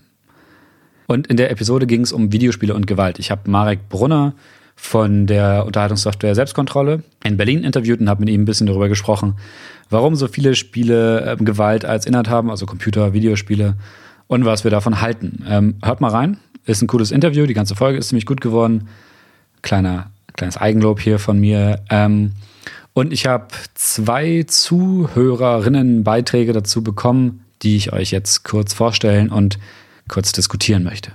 Und 1.07 1.27
in 1.27 1.37
der 1.37 1.51
Episode 1.51 1.87
ging 1.87 2.01
es 2.01 2.12
um 2.12 2.33
Videospiele 2.33 2.75
und 2.75 2.87
Gewalt. 2.87 3.19
Ich 3.19 3.31
habe 3.31 3.51
Marek 3.51 3.88
Brunner 3.88 4.35
von 4.77 5.27
der 5.27 5.67
Unterhaltungssoftware 5.67 6.35
Selbstkontrolle 6.35 7.03
in 7.23 7.37
Berlin 7.37 7.62
interviewt 7.62 8.01
und 8.01 8.09
habe 8.09 8.21
mit 8.21 8.31
ihm 8.31 8.43
ein 8.43 8.45
bisschen 8.45 8.67
darüber 8.67 8.88
gesprochen, 8.88 9.37
warum 9.88 10.17
so 10.17 10.27
viele 10.27 10.55
Spiele 10.55 11.21
äh, 11.25 11.37
Gewalt 11.37 11.85
als 11.85 12.07
Inhalt 12.07 12.29
haben, 12.29 12.51
also 12.51 12.67
Computer, 12.67 13.12
Videospiele 13.12 13.77
und 14.27 14.45
was 14.45 14.64
wir 14.64 14.71
davon 14.71 15.01
halten. 15.01 15.45
Ähm, 15.49 15.77
hört 15.83 16.01
mal 16.01 16.11
rein, 16.11 16.38
ist 16.66 16.83
ein 16.83 16.87
cooles 16.87 17.11
Interview, 17.11 17.46
die 17.46 17.55
ganze 17.55 17.74
Folge 17.74 17.98
ist 17.98 18.09
ziemlich 18.09 18.27
gut 18.27 18.40
geworden. 18.40 18.88
Kleiner, 19.62 20.11
kleines 20.35 20.57
Eigenlob 20.57 21.00
hier 21.00 21.18
von 21.18 21.38
mir. 21.38 21.83
Ähm, 21.90 22.33
und 22.92 23.12
ich 23.12 23.27
habe 23.27 23.48
zwei 23.74 24.44
Zuhörerinnen-Beiträge 24.46 26.53
dazu 26.53 26.83
bekommen, 26.83 27.44
die 27.62 27.77
ich 27.77 27.92
euch 27.92 28.12
jetzt 28.12 28.44
kurz 28.44 28.72
vorstellen 28.72 29.31
und 29.31 29.59
kurz 30.09 30.33
diskutieren 30.33 30.85
möchte. 30.85 31.12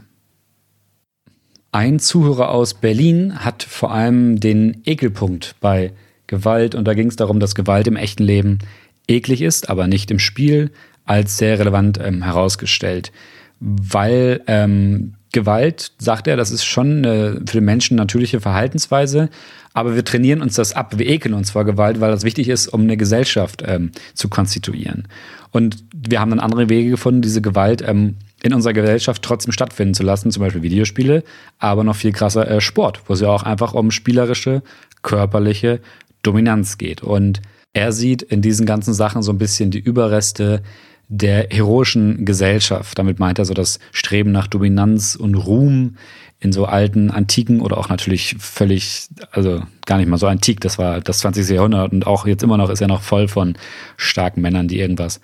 Ein 1.72 2.00
Zuhörer 2.00 2.50
aus 2.50 2.74
Berlin 2.74 3.46
hat 3.46 3.64
vor 3.64 3.94
allem 3.94 4.40
den 4.40 4.82
Ekelpunkt 4.86 5.56
bei 5.62 5.94
Gewalt 6.26 6.76
und 6.76 6.86
da 6.86 6.96
ging 6.96 7.08
es 7.08 7.16
darum, 7.16 7.40
dass 7.40 7.56
Gewalt 7.56 7.88
im 7.88 7.96
echten 7.96 8.24
Leben 8.24 8.60
eklig 9.08 9.42
ist, 9.42 9.70
aber 9.70 9.88
nicht 9.88 10.12
im 10.12 10.20
Spiel, 10.20 10.72
als 11.06 11.38
sehr 11.38 11.60
relevant 11.60 12.00
ähm, 12.02 12.24
herausgestellt. 12.24 13.12
Weil 13.60 14.42
ähm, 14.48 15.16
Gewalt, 15.32 15.92
sagt 16.00 16.28
er, 16.28 16.38
das 16.38 16.52
ist 16.52 16.64
schon 16.64 16.98
eine 16.98 17.42
für 17.46 17.58
den 17.58 17.66
Menschen 17.66 17.98
natürliche 17.98 18.42
Verhaltensweise, 18.42 19.30
aber 19.74 19.96
wir 19.96 20.04
trainieren 20.04 20.42
uns 20.42 20.56
das 20.56 20.74
ab, 20.74 20.98
wir 20.98 21.08
ekeln 21.08 21.36
uns 21.36 21.52
vor 21.52 21.66
Gewalt, 21.66 22.00
weil 22.00 22.12
das 22.12 22.24
wichtig 22.24 22.50
ist, 22.50 22.68
um 22.68 22.82
eine 22.82 22.98
Gesellschaft 22.98 23.64
ähm, 23.66 23.92
zu 24.16 24.28
konstituieren. 24.28 25.08
Und 25.52 25.84
wir 25.94 26.20
haben 26.20 26.32
dann 26.32 26.40
andere 26.40 26.70
Wege 26.70 26.90
gefunden, 26.90 27.22
diese 27.22 27.42
Gewalt 27.42 27.84
ähm, 27.88 28.16
in 28.42 28.54
unserer 28.54 28.74
Gesellschaft 28.74 29.22
trotzdem 29.22 29.52
stattfinden 29.52 29.94
zu 29.94 30.04
lassen, 30.04 30.32
zum 30.32 30.42
Beispiel 30.42 30.64
Videospiele, 30.64 31.24
aber 31.60 31.84
noch 31.84 31.96
viel 31.96 32.12
krasser 32.12 32.50
äh, 32.50 32.62
Sport, 32.62 33.02
wo 33.08 33.14
es 33.14 33.22
ja 33.22 33.28
auch 33.28 33.44
einfach 33.44 33.74
um 33.74 33.92
spielerische, 33.92 34.64
körperliche 35.02 35.80
Dominanz 36.24 36.78
geht. 36.78 37.04
Und 37.04 37.42
er 37.74 37.92
sieht 37.92 38.22
in 38.22 38.42
diesen 38.42 38.66
ganzen 38.66 38.94
Sachen 38.94 39.22
so 39.22 39.32
ein 39.32 39.38
bisschen 39.38 39.72
die 39.72 39.80
Überreste 39.80 40.64
der 41.10 41.48
heroischen 41.50 42.24
Gesellschaft. 42.24 42.98
Damit 42.98 43.20
meint 43.20 43.40
er 43.40 43.46
so 43.46 43.54
das 43.54 43.80
Streben 43.92 44.32
nach 44.32 44.48
Dominanz 44.48 45.16
und 45.16 45.36
Ruhm 45.36 45.98
in 46.40 46.54
so 46.54 46.66
alten, 46.66 47.12
antiken 47.12 47.60
oder 47.60 47.78
auch 47.78 47.90
natürlich 47.90 48.36
völlig, 48.40 49.10
also 49.32 49.62
gar 49.86 49.98
nicht 49.98 50.08
mal 50.08 50.18
so 50.18 50.28
antik, 50.28 50.62
das 50.62 50.78
war 50.78 51.02
das 51.02 51.20
20. 51.20 51.50
Jahrhundert 51.50 51.92
und 51.92 52.08
auch 52.08 52.26
jetzt 52.26 52.44
immer 52.44 52.58
noch 52.58 52.70
ist 52.70 52.80
er 52.80 52.88
noch 52.88 53.02
voll 53.02 53.28
von 53.28 53.58
starken 53.98 54.42
Männern, 54.42 54.70
die 54.70 54.80
irgendwas 54.80 55.20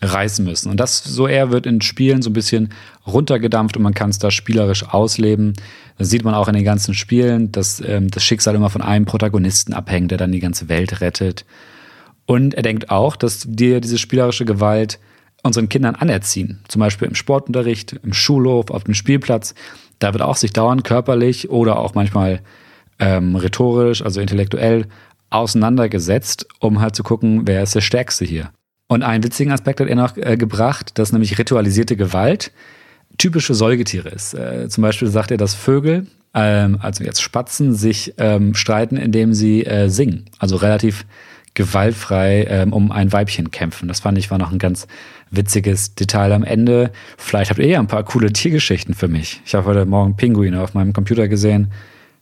reißen 0.00 0.44
müssen. 0.44 0.70
Und 0.70 0.78
das 0.78 1.02
so 1.04 1.26
eher 1.26 1.50
wird 1.50 1.66
in 1.66 1.80
Spielen 1.80 2.22
so 2.22 2.30
ein 2.30 2.34
bisschen 2.34 2.70
runtergedampft 3.06 3.76
und 3.76 3.82
man 3.82 3.94
kann 3.94 4.10
es 4.10 4.18
da 4.18 4.30
spielerisch 4.30 4.84
ausleben. 4.88 5.52
Das 5.98 6.10
sieht 6.10 6.24
man 6.24 6.34
auch 6.34 6.48
in 6.48 6.54
den 6.54 6.64
ganzen 6.64 6.94
Spielen, 6.94 7.52
dass 7.52 7.80
ähm, 7.80 8.10
das 8.10 8.24
Schicksal 8.24 8.54
immer 8.54 8.70
von 8.70 8.82
einem 8.82 9.04
Protagonisten 9.04 9.74
abhängt, 9.74 10.10
der 10.10 10.18
dann 10.18 10.32
die 10.32 10.40
ganze 10.40 10.68
Welt 10.68 11.00
rettet. 11.00 11.44
Und 12.26 12.54
er 12.54 12.62
denkt 12.62 12.90
auch, 12.90 13.16
dass 13.16 13.44
dir 13.46 13.80
diese 13.80 13.98
spielerische 13.98 14.44
Gewalt 14.44 14.98
unseren 15.44 15.68
Kindern 15.68 15.94
anerziehen. 15.94 16.60
Zum 16.68 16.80
Beispiel 16.80 17.06
im 17.06 17.14
Sportunterricht, 17.14 17.92
im 18.02 18.12
Schulhof, 18.12 18.70
auf 18.70 18.84
dem 18.84 18.94
Spielplatz. 18.94 19.54
Da 19.98 20.12
wird 20.12 20.22
auch 20.22 20.36
sich 20.36 20.52
dauernd 20.52 20.82
körperlich 20.82 21.50
oder 21.50 21.78
auch 21.78 21.94
manchmal 21.94 22.40
ähm, 22.98 23.36
rhetorisch, 23.36 24.02
also 24.02 24.20
intellektuell 24.20 24.86
auseinandergesetzt, 25.30 26.46
um 26.60 26.80
halt 26.80 26.96
zu 26.96 27.02
gucken, 27.02 27.42
wer 27.46 27.62
ist 27.62 27.74
der 27.74 27.80
Stärkste 27.80 28.24
hier. 28.24 28.50
Und 28.88 29.02
einen 29.02 29.24
witzigen 29.24 29.52
Aspekt 29.52 29.80
hat 29.80 29.88
er 29.88 29.96
noch 29.96 30.16
äh, 30.16 30.36
gebracht, 30.36 30.98
dass 30.98 31.12
nämlich 31.12 31.38
ritualisierte 31.38 31.96
Gewalt 31.96 32.52
typische 33.18 33.54
Säugetiere 33.54 34.08
ist. 34.08 34.34
Äh, 34.34 34.68
zum 34.68 34.82
Beispiel 34.82 35.08
sagt 35.08 35.30
er, 35.30 35.36
dass 35.36 35.54
Vögel, 35.54 36.06
ähm, 36.34 36.78
also 36.80 37.04
jetzt 37.04 37.22
Spatzen, 37.22 37.74
sich 37.74 38.14
ähm, 38.18 38.54
streiten, 38.54 38.96
indem 38.96 39.34
sie 39.34 39.64
äh, 39.64 39.88
singen. 39.88 40.26
Also 40.38 40.56
relativ 40.56 41.06
gewaltfrei 41.54 42.44
ähm, 42.48 42.72
um 42.72 42.90
ein 42.90 43.12
Weibchen 43.12 43.50
kämpfen. 43.50 43.88
Das 43.88 44.00
fand 44.00 44.18
ich 44.18 44.30
war 44.30 44.38
noch 44.38 44.52
ein 44.52 44.58
ganz 44.58 44.86
witziges 45.30 45.94
Detail 45.94 46.32
am 46.32 46.44
Ende. 46.44 46.90
Vielleicht 47.16 47.50
habt 47.50 47.60
ihr 47.60 47.66
ja 47.66 47.78
ein 47.78 47.86
paar 47.86 48.04
coole 48.04 48.32
Tiergeschichten 48.32 48.94
für 48.94 49.08
mich. 49.08 49.40
Ich 49.46 49.54
habe 49.54 49.66
heute 49.66 49.86
Morgen 49.86 50.16
Pinguine 50.16 50.60
auf 50.60 50.74
meinem 50.74 50.92
Computer 50.92 51.28
gesehen. 51.28 51.72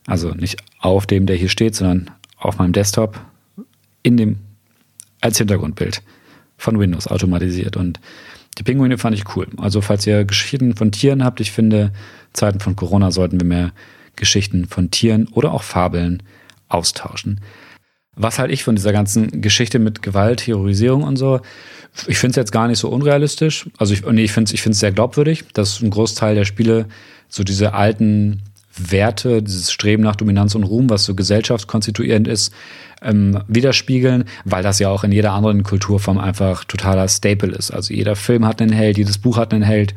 Also 0.07 0.31
nicht 0.31 0.59
auf 0.81 1.07
dem, 1.07 1.27
der 1.27 1.37
hier 1.37 1.49
steht, 1.49 1.75
sondern 1.75 2.11
auf 2.37 2.59
meinem 2.59 2.73
Desktop 2.73 3.21
in 4.03 4.17
dem 4.17 4.39
als 5.21 5.39
Hintergrundbild 5.39 6.03
von 6.59 6.79
Windows 6.79 7.07
automatisiert. 7.07 7.77
Und 7.77 8.01
Die 8.59 8.65
Pinguine 8.65 8.99
fand 8.99 9.17
ich 9.17 9.37
cool. 9.37 9.47
Also 9.57 9.81
falls 9.81 10.07
ihr 10.07 10.25
Geschichten 10.25 10.77
von 10.77 10.93
Tieren 10.93 11.25
habt, 11.25 11.41
ich 11.41 11.53
finde, 11.53 11.93
Zeiten 12.33 12.61
von 12.61 12.77
Corona 12.77 13.11
sollten 13.11 13.41
wir 13.41 13.47
mehr 13.47 13.73
Geschichten 14.17 14.67
von 14.67 14.91
Tieren 14.91 15.29
oder 15.29 15.53
auch 15.53 15.63
Fabeln 15.63 16.23
austauschen. 16.69 17.41
Was 18.15 18.39
halt 18.39 18.51
ich 18.51 18.63
von 18.63 18.77
dieser 18.77 18.93
ganzen 18.93 19.41
Geschichte 19.41 19.79
mit 19.79 20.03
Gewalt, 20.03 20.41
Terrorisierung 20.41 21.03
und 21.03 21.17
so, 21.17 21.41
ich 22.07 22.19
finde 22.19 22.33
es 22.33 22.37
jetzt 22.37 22.53
gar 22.53 22.69
nicht 22.69 22.79
so 22.79 22.89
unrealistisch. 22.89 23.69
Also 23.79 23.95
ich, 23.95 24.05
nee, 24.05 24.25
ich 24.25 24.33
finde 24.33 24.53
es 24.53 24.67
ich 24.67 24.77
sehr 24.77 24.93
glaubwürdig, 24.93 25.45
dass 25.53 25.81
ein 25.81 25.91
Großteil 25.91 26.35
der 26.35 26.45
Spiele 26.45 26.87
so 27.29 27.45
diese 27.45 27.75
alten 27.75 28.43
Werte, 28.77 29.43
dieses 29.43 29.71
Streben 29.71 30.03
nach 30.03 30.17
Dominanz 30.17 30.55
und 30.55 30.65
Ruhm, 30.65 30.89
was 30.89 31.05
so 31.05 31.15
gesellschaftskonstituierend 31.15 32.27
ist, 32.27 32.53
ähm, 33.03 33.43
widerspiegeln, 33.49 34.25
weil 34.45 34.63
das 34.63 34.79
ja 34.79 34.89
auch 34.89 35.05
in 35.05 35.13
jeder 35.13 35.33
anderen 35.33 35.63
Kulturform 35.63 36.19
einfach 36.19 36.65
totaler 36.65 37.09
Staple 37.09 37.53
ist. 37.53 37.71
Also 37.71 37.93
jeder 37.93 38.17
Film 38.17 38.47
hat 38.47 38.63
einen 38.63 38.73
Held, 38.73 38.99
jedes 38.99 39.19
Buch 39.19 39.37
hat 39.37 39.53
einen 39.53 39.63
Held. 39.63 39.95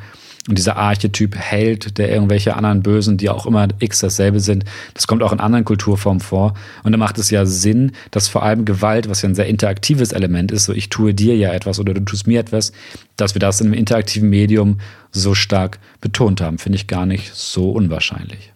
Und 0.47 0.59
dieser 0.59 0.77
Archetyp 0.77 1.35
Held, 1.35 1.97
der 1.97 2.11
irgendwelche 2.11 2.55
anderen 2.55 2.83
Bösen, 2.83 3.17
die 3.17 3.31
auch 3.31 3.47
immer 3.47 3.67
x 3.79 3.99
dasselbe 3.99 4.39
sind, 4.39 4.63
das 4.93 5.07
kommt 5.07 5.23
auch 5.23 5.33
in 5.33 5.39
anderen 5.39 5.65
Kulturformen 5.65 6.19
vor. 6.19 6.53
Und 6.83 6.91
da 6.91 6.99
macht 6.99 7.17
es 7.17 7.31
ja 7.31 7.47
Sinn, 7.47 7.93
dass 8.11 8.27
vor 8.27 8.43
allem 8.43 8.63
Gewalt, 8.63 9.09
was 9.09 9.23
ja 9.23 9.29
ein 9.29 9.33
sehr 9.33 9.47
interaktives 9.47 10.11
Element 10.11 10.51
ist, 10.51 10.65
so 10.65 10.73
ich 10.73 10.89
tue 10.89 11.15
dir 11.15 11.35
ja 11.35 11.51
etwas 11.51 11.79
oder 11.79 11.95
du 11.95 12.01
tust 12.01 12.27
mir 12.27 12.39
etwas, 12.39 12.73
dass 13.15 13.33
wir 13.33 13.39
das 13.39 13.59
in 13.59 13.67
einem 13.67 13.73
interaktiven 13.73 14.29
Medium 14.29 14.77
so 15.11 15.33
stark 15.33 15.79
betont 15.99 16.41
haben, 16.41 16.59
finde 16.59 16.75
ich 16.75 16.85
gar 16.85 17.07
nicht 17.07 17.33
so 17.33 17.71
unwahrscheinlich. 17.71 18.51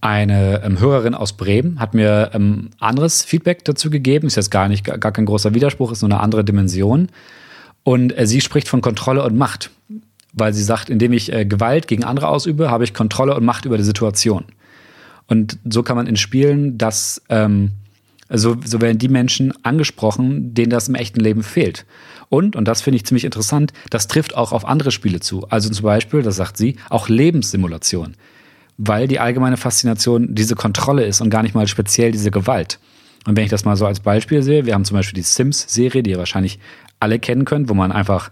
Eine 0.00 0.62
ähm, 0.64 0.78
Hörerin 0.78 1.14
aus 1.14 1.32
Bremen 1.32 1.80
hat 1.80 1.92
mir 1.92 2.30
ähm, 2.34 2.70
anderes 2.78 3.22
Feedback 3.22 3.64
dazu 3.64 3.90
gegeben. 3.90 4.28
Ist 4.28 4.36
jetzt 4.36 4.50
gar 4.50 4.68
nicht 4.68 4.84
gar 4.84 5.12
kein 5.12 5.26
großer 5.26 5.54
Widerspruch, 5.54 5.92
ist 5.92 6.02
nur 6.02 6.10
eine 6.10 6.20
andere 6.20 6.44
Dimension. 6.44 7.08
Und 7.82 8.16
äh, 8.16 8.26
sie 8.26 8.40
spricht 8.40 8.68
von 8.68 8.80
Kontrolle 8.80 9.22
und 9.24 9.36
Macht, 9.36 9.70
weil 10.32 10.52
sie 10.52 10.62
sagt, 10.62 10.90
indem 10.90 11.12
ich 11.12 11.32
äh, 11.32 11.44
Gewalt 11.44 11.88
gegen 11.88 12.04
andere 12.04 12.28
ausübe, 12.28 12.70
habe 12.70 12.84
ich 12.84 12.94
Kontrolle 12.94 13.34
und 13.34 13.44
Macht 13.44 13.64
über 13.64 13.76
die 13.76 13.84
Situation. 13.84 14.44
Und 15.26 15.58
so 15.68 15.82
kann 15.82 15.96
man 15.96 16.06
in 16.06 16.16
Spielen 16.16 16.78
das, 16.78 17.22
ähm, 17.28 17.72
so, 18.28 18.56
so 18.64 18.80
werden 18.80 18.98
die 18.98 19.08
Menschen 19.08 19.52
angesprochen, 19.64 20.54
denen 20.54 20.70
das 20.70 20.88
im 20.88 20.94
echten 20.94 21.20
Leben 21.20 21.42
fehlt. 21.42 21.86
Und, 22.28 22.54
und 22.54 22.66
das 22.66 22.80
finde 22.82 22.96
ich 22.96 23.06
ziemlich 23.06 23.24
interessant, 23.24 23.72
das 23.90 24.06
trifft 24.06 24.36
auch 24.36 24.52
auf 24.52 24.64
andere 24.64 24.92
Spiele 24.92 25.20
zu. 25.20 25.46
Also 25.48 25.68
zum 25.70 25.84
Beispiel, 25.84 26.22
das 26.22 26.36
sagt 26.36 26.56
sie, 26.56 26.76
auch 26.88 27.08
Lebenssimulation 27.08 28.14
weil 28.82 29.06
die 29.06 29.20
allgemeine 29.20 29.58
Faszination 29.58 30.34
diese 30.34 30.54
Kontrolle 30.54 31.04
ist 31.04 31.20
und 31.20 31.28
gar 31.28 31.42
nicht 31.42 31.54
mal 31.54 31.68
speziell 31.68 32.12
diese 32.12 32.30
Gewalt. 32.30 32.78
Und 33.26 33.36
wenn 33.36 33.44
ich 33.44 33.50
das 33.50 33.66
mal 33.66 33.76
so 33.76 33.84
als 33.84 34.00
Beispiel 34.00 34.42
sehe, 34.42 34.64
wir 34.64 34.72
haben 34.72 34.86
zum 34.86 34.96
Beispiel 34.96 35.16
die 35.16 35.22
Sims-Serie, 35.22 36.02
die 36.02 36.12
ihr 36.12 36.18
wahrscheinlich 36.18 36.58
alle 36.98 37.18
kennen 37.18 37.44
könnt, 37.44 37.68
wo 37.68 37.74
man 37.74 37.92
einfach 37.92 38.30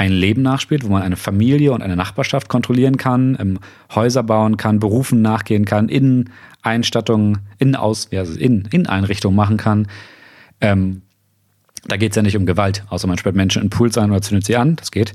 ein 0.00 0.12
Leben 0.12 0.40
nachspielt, 0.40 0.82
wo 0.82 0.88
man 0.88 1.02
eine 1.02 1.16
Familie 1.16 1.72
und 1.72 1.82
eine 1.82 1.94
Nachbarschaft 1.94 2.48
kontrollieren 2.48 2.96
kann, 2.96 3.36
ähm, 3.38 3.58
Häuser 3.94 4.22
bauen 4.22 4.56
kann, 4.56 4.80
Berufen 4.80 5.20
nachgehen 5.20 5.66
kann, 5.66 5.90
Inneneinstattungen, 5.90 7.40
Innenaus, 7.58 8.08
also 8.10 8.38
in, 8.38 8.66
Inneneinrichtungen 8.70 9.36
machen 9.36 9.58
kann. 9.58 9.88
Ähm, 10.62 11.02
da 11.86 11.98
geht 11.98 12.12
es 12.12 12.16
ja 12.16 12.22
nicht 12.22 12.38
um 12.38 12.46
Gewalt, 12.46 12.82
außer 12.88 13.06
man 13.06 13.18
sperrt 13.18 13.36
Menschen 13.36 13.60
in 13.60 13.68
Pools 13.68 13.98
ein 13.98 14.10
oder 14.10 14.22
zündet 14.22 14.46
sie 14.46 14.56
an, 14.56 14.76
das 14.76 14.90
geht 14.90 15.12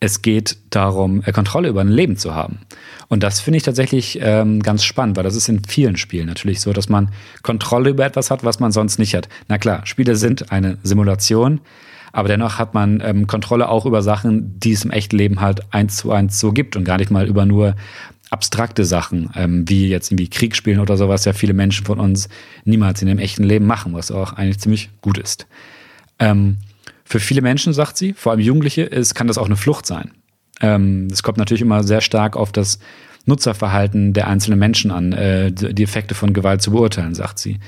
es 0.00 0.22
geht 0.22 0.58
darum, 0.70 1.22
äh, 1.24 1.32
Kontrolle 1.32 1.70
über 1.70 1.80
ein 1.80 1.88
Leben 1.88 2.16
zu 2.16 2.34
haben. 2.34 2.60
Und 3.08 3.22
das 3.22 3.40
finde 3.40 3.56
ich 3.56 3.62
tatsächlich 3.64 4.18
ähm, 4.22 4.62
ganz 4.62 4.84
spannend, 4.84 5.16
weil 5.16 5.24
das 5.24 5.34
ist 5.34 5.48
in 5.48 5.64
vielen 5.64 5.96
Spielen 5.96 6.26
natürlich 6.26 6.60
so, 6.60 6.72
dass 6.72 6.88
man 6.88 7.10
Kontrolle 7.42 7.90
über 7.90 8.04
etwas 8.04 8.30
hat, 8.30 8.44
was 8.44 8.60
man 8.60 8.70
sonst 8.72 8.98
nicht 8.98 9.14
hat. 9.14 9.28
Na 9.48 9.58
klar, 9.58 9.86
Spiele 9.86 10.14
sind 10.14 10.52
eine 10.52 10.78
Simulation, 10.84 11.60
aber 12.12 12.28
dennoch 12.28 12.58
hat 12.58 12.74
man 12.74 13.02
ähm, 13.04 13.26
Kontrolle 13.26 13.68
auch 13.68 13.86
über 13.86 14.02
Sachen, 14.02 14.58
die 14.58 14.72
es 14.72 14.84
im 14.84 14.90
echten 14.90 15.16
Leben 15.16 15.40
halt 15.40 15.62
eins 15.72 15.96
zu 15.96 16.12
eins 16.12 16.40
so 16.40 16.52
gibt 16.52 16.76
und 16.76 16.84
gar 16.84 16.98
nicht 16.98 17.10
mal 17.10 17.26
über 17.26 17.46
nur 17.46 17.74
abstrakte 18.30 18.84
Sachen, 18.84 19.30
ähm, 19.34 19.68
wie 19.68 19.88
jetzt 19.88 20.10
irgendwie 20.10 20.28
Krieg 20.28 20.54
spielen 20.54 20.80
oder 20.80 20.96
sowas, 20.96 21.24
ja 21.24 21.32
viele 21.32 21.54
Menschen 21.54 21.86
von 21.86 21.98
uns 21.98 22.28
niemals 22.64 23.00
in 23.00 23.08
dem 23.08 23.18
echten 23.18 23.44
Leben 23.44 23.66
machen, 23.66 23.94
was 23.94 24.10
auch 24.10 24.34
eigentlich 24.34 24.58
ziemlich 24.58 24.90
gut 25.00 25.18
ist. 25.18 25.46
Ähm, 26.18 26.58
für 27.04 27.20
viele 27.20 27.40
Menschen, 27.40 27.72
sagt 27.72 27.96
sie, 27.96 28.12
vor 28.12 28.32
allem 28.32 28.40
Jugendliche, 28.40 28.82
ist, 28.82 29.14
kann 29.14 29.28
das 29.28 29.38
auch 29.38 29.46
eine 29.46 29.56
Flucht 29.56 29.86
sein. 29.86 30.10
Ähm, 30.60 31.08
es 31.10 31.22
kommt 31.22 31.38
natürlich 31.38 31.62
immer 31.62 31.82
sehr 31.82 32.00
stark 32.00 32.36
auf 32.36 32.52
das 32.52 32.78
Nutzerverhalten 33.24 34.12
der 34.12 34.28
einzelnen 34.28 34.58
Menschen 34.58 34.90
an, 34.90 35.12
äh, 35.12 35.52
die 35.52 35.82
Effekte 35.82 36.14
von 36.14 36.32
Gewalt 36.32 36.60
zu 36.60 36.70
beurteilen, 36.70 37.14
sagt 37.14 37.38
sie. 37.38 37.58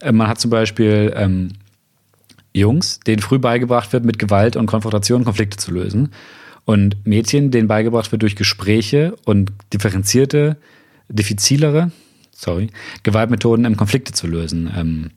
Äh, 0.00 0.12
man 0.12 0.28
hat 0.28 0.38
zum 0.38 0.50
Beispiel 0.50 1.12
ähm, 1.16 1.48
Jungs, 2.56 3.00
denen 3.00 3.20
früh 3.20 3.38
beigebracht 3.38 3.92
wird, 3.92 4.04
mit 4.04 4.18
Gewalt 4.18 4.56
und 4.56 4.66
Konfrontation 4.66 5.24
Konflikte 5.24 5.56
zu 5.58 5.72
lösen. 5.72 6.10
Und 6.64 7.06
Mädchen, 7.06 7.50
denen 7.50 7.68
beigebracht 7.68 8.10
wird, 8.10 8.22
durch 8.22 8.34
Gespräche 8.34 9.14
und 9.24 9.52
differenzierte, 9.72 10.56
diffizilere, 11.08 11.92
sorry, 12.32 12.68
Gewaltmethoden 13.02 13.64
im 13.64 13.76
Konflikte 13.76 14.12
zu 14.12 14.26
lösen. 14.26 14.70
Ähm, 14.76 15.10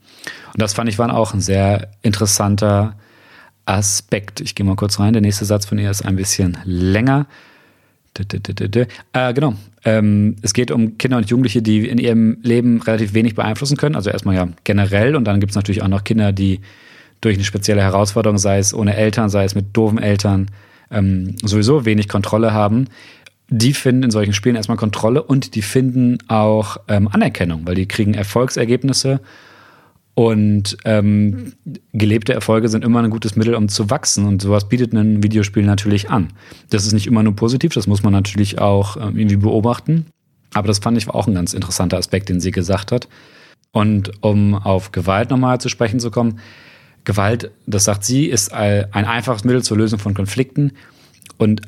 und 0.53 0.61
das 0.61 0.73
fand 0.73 0.89
ich 0.89 0.99
war 0.99 1.15
auch 1.15 1.33
ein 1.33 1.41
sehr 1.41 1.89
interessanter 2.01 2.95
Aspekt. 3.65 4.41
Ich 4.41 4.53
gehe 4.53 4.65
mal 4.65 4.75
kurz 4.75 4.99
rein. 4.99 5.13
Der 5.13 5.21
nächste 5.21 5.45
Satz 5.45 5.65
von 5.65 5.79
ihr 5.79 5.89
ist 5.89 6.03
ein 6.03 6.15
bisschen 6.15 6.57
länger. 6.65 7.25
Äh, 9.13 9.33
genau. 9.33 9.55
Ähm, 9.85 10.35
es 10.41 10.53
geht 10.53 10.71
um 10.71 10.97
Kinder 10.97 11.17
und 11.17 11.29
Jugendliche, 11.29 11.61
die 11.61 11.87
in 11.87 11.99
ihrem 11.99 12.37
Leben 12.41 12.81
relativ 12.81 13.13
wenig 13.13 13.35
beeinflussen 13.35 13.77
können. 13.77 13.95
Also 13.95 14.09
erstmal 14.09 14.35
ja 14.35 14.49
generell 14.65 15.15
und 15.15 15.25
dann 15.25 15.39
gibt 15.39 15.51
es 15.51 15.55
natürlich 15.55 15.81
auch 15.81 15.87
noch 15.87 16.03
Kinder, 16.03 16.31
die 16.31 16.59
durch 17.21 17.35
eine 17.35 17.43
spezielle 17.43 17.81
Herausforderung, 17.81 18.37
sei 18.37 18.59
es 18.59 18.73
ohne 18.73 18.95
Eltern, 18.95 19.29
sei 19.29 19.43
es 19.43 19.55
mit 19.55 19.75
doofen 19.75 19.97
Eltern, 19.97 20.49
ähm, 20.91 21.35
sowieso 21.43 21.85
wenig 21.85 22.07
Kontrolle 22.07 22.53
haben. 22.53 22.87
Die 23.49 23.73
finden 23.73 24.03
in 24.03 24.11
solchen 24.11 24.33
Spielen 24.33 24.55
erstmal 24.55 24.77
Kontrolle 24.77 25.23
und 25.23 25.55
die 25.55 25.61
finden 25.61 26.19
auch 26.27 26.77
ähm, 26.87 27.07
Anerkennung, 27.07 27.61
weil 27.65 27.75
die 27.75 27.87
kriegen 27.87 28.13
Erfolgsergebnisse 28.13 29.21
und 30.19 30.75
ähm, 30.83 31.53
gelebte 31.93 32.33
Erfolge 32.33 32.67
sind 32.67 32.83
immer 32.83 33.01
ein 33.01 33.09
gutes 33.09 33.37
Mittel, 33.37 33.55
um 33.55 33.69
zu 33.69 33.89
wachsen. 33.89 34.25
Und 34.25 34.41
sowas 34.41 34.67
bietet 34.67 34.91
ein 34.91 35.23
Videospiel 35.23 35.63
natürlich 35.63 36.09
an. 36.09 36.33
Das 36.69 36.85
ist 36.85 36.91
nicht 36.91 37.07
immer 37.07 37.23
nur 37.23 37.37
positiv, 37.37 37.73
das 37.73 37.87
muss 37.87 38.03
man 38.03 38.11
natürlich 38.11 38.59
auch 38.59 38.97
ähm, 38.97 39.17
irgendwie 39.17 39.37
beobachten. 39.37 40.07
Aber 40.53 40.67
das 40.67 40.79
fand 40.79 40.97
ich 40.97 41.07
auch 41.09 41.27
ein 41.27 41.35
ganz 41.35 41.53
interessanter 41.53 41.97
Aspekt, 41.97 42.27
den 42.27 42.41
sie 42.41 42.51
gesagt 42.51 42.91
hat. 42.91 43.07
Und 43.71 44.11
um 44.21 44.55
auf 44.55 44.91
Gewalt 44.91 45.29
nochmal 45.29 45.61
zu 45.61 45.69
sprechen 45.69 46.01
zu 46.01 46.11
kommen, 46.11 46.39
Gewalt, 47.09 47.49
das 47.65 47.85
sagt 47.85 48.03
sie, 48.03 48.27
ist 48.27 48.53
ein 48.53 48.85
einfaches 48.93 49.43
Mittel 49.43 49.63
zur 49.63 49.77
Lösung 49.77 49.97
von 49.97 50.13
Konflikten 50.13 50.73
und 51.39 51.63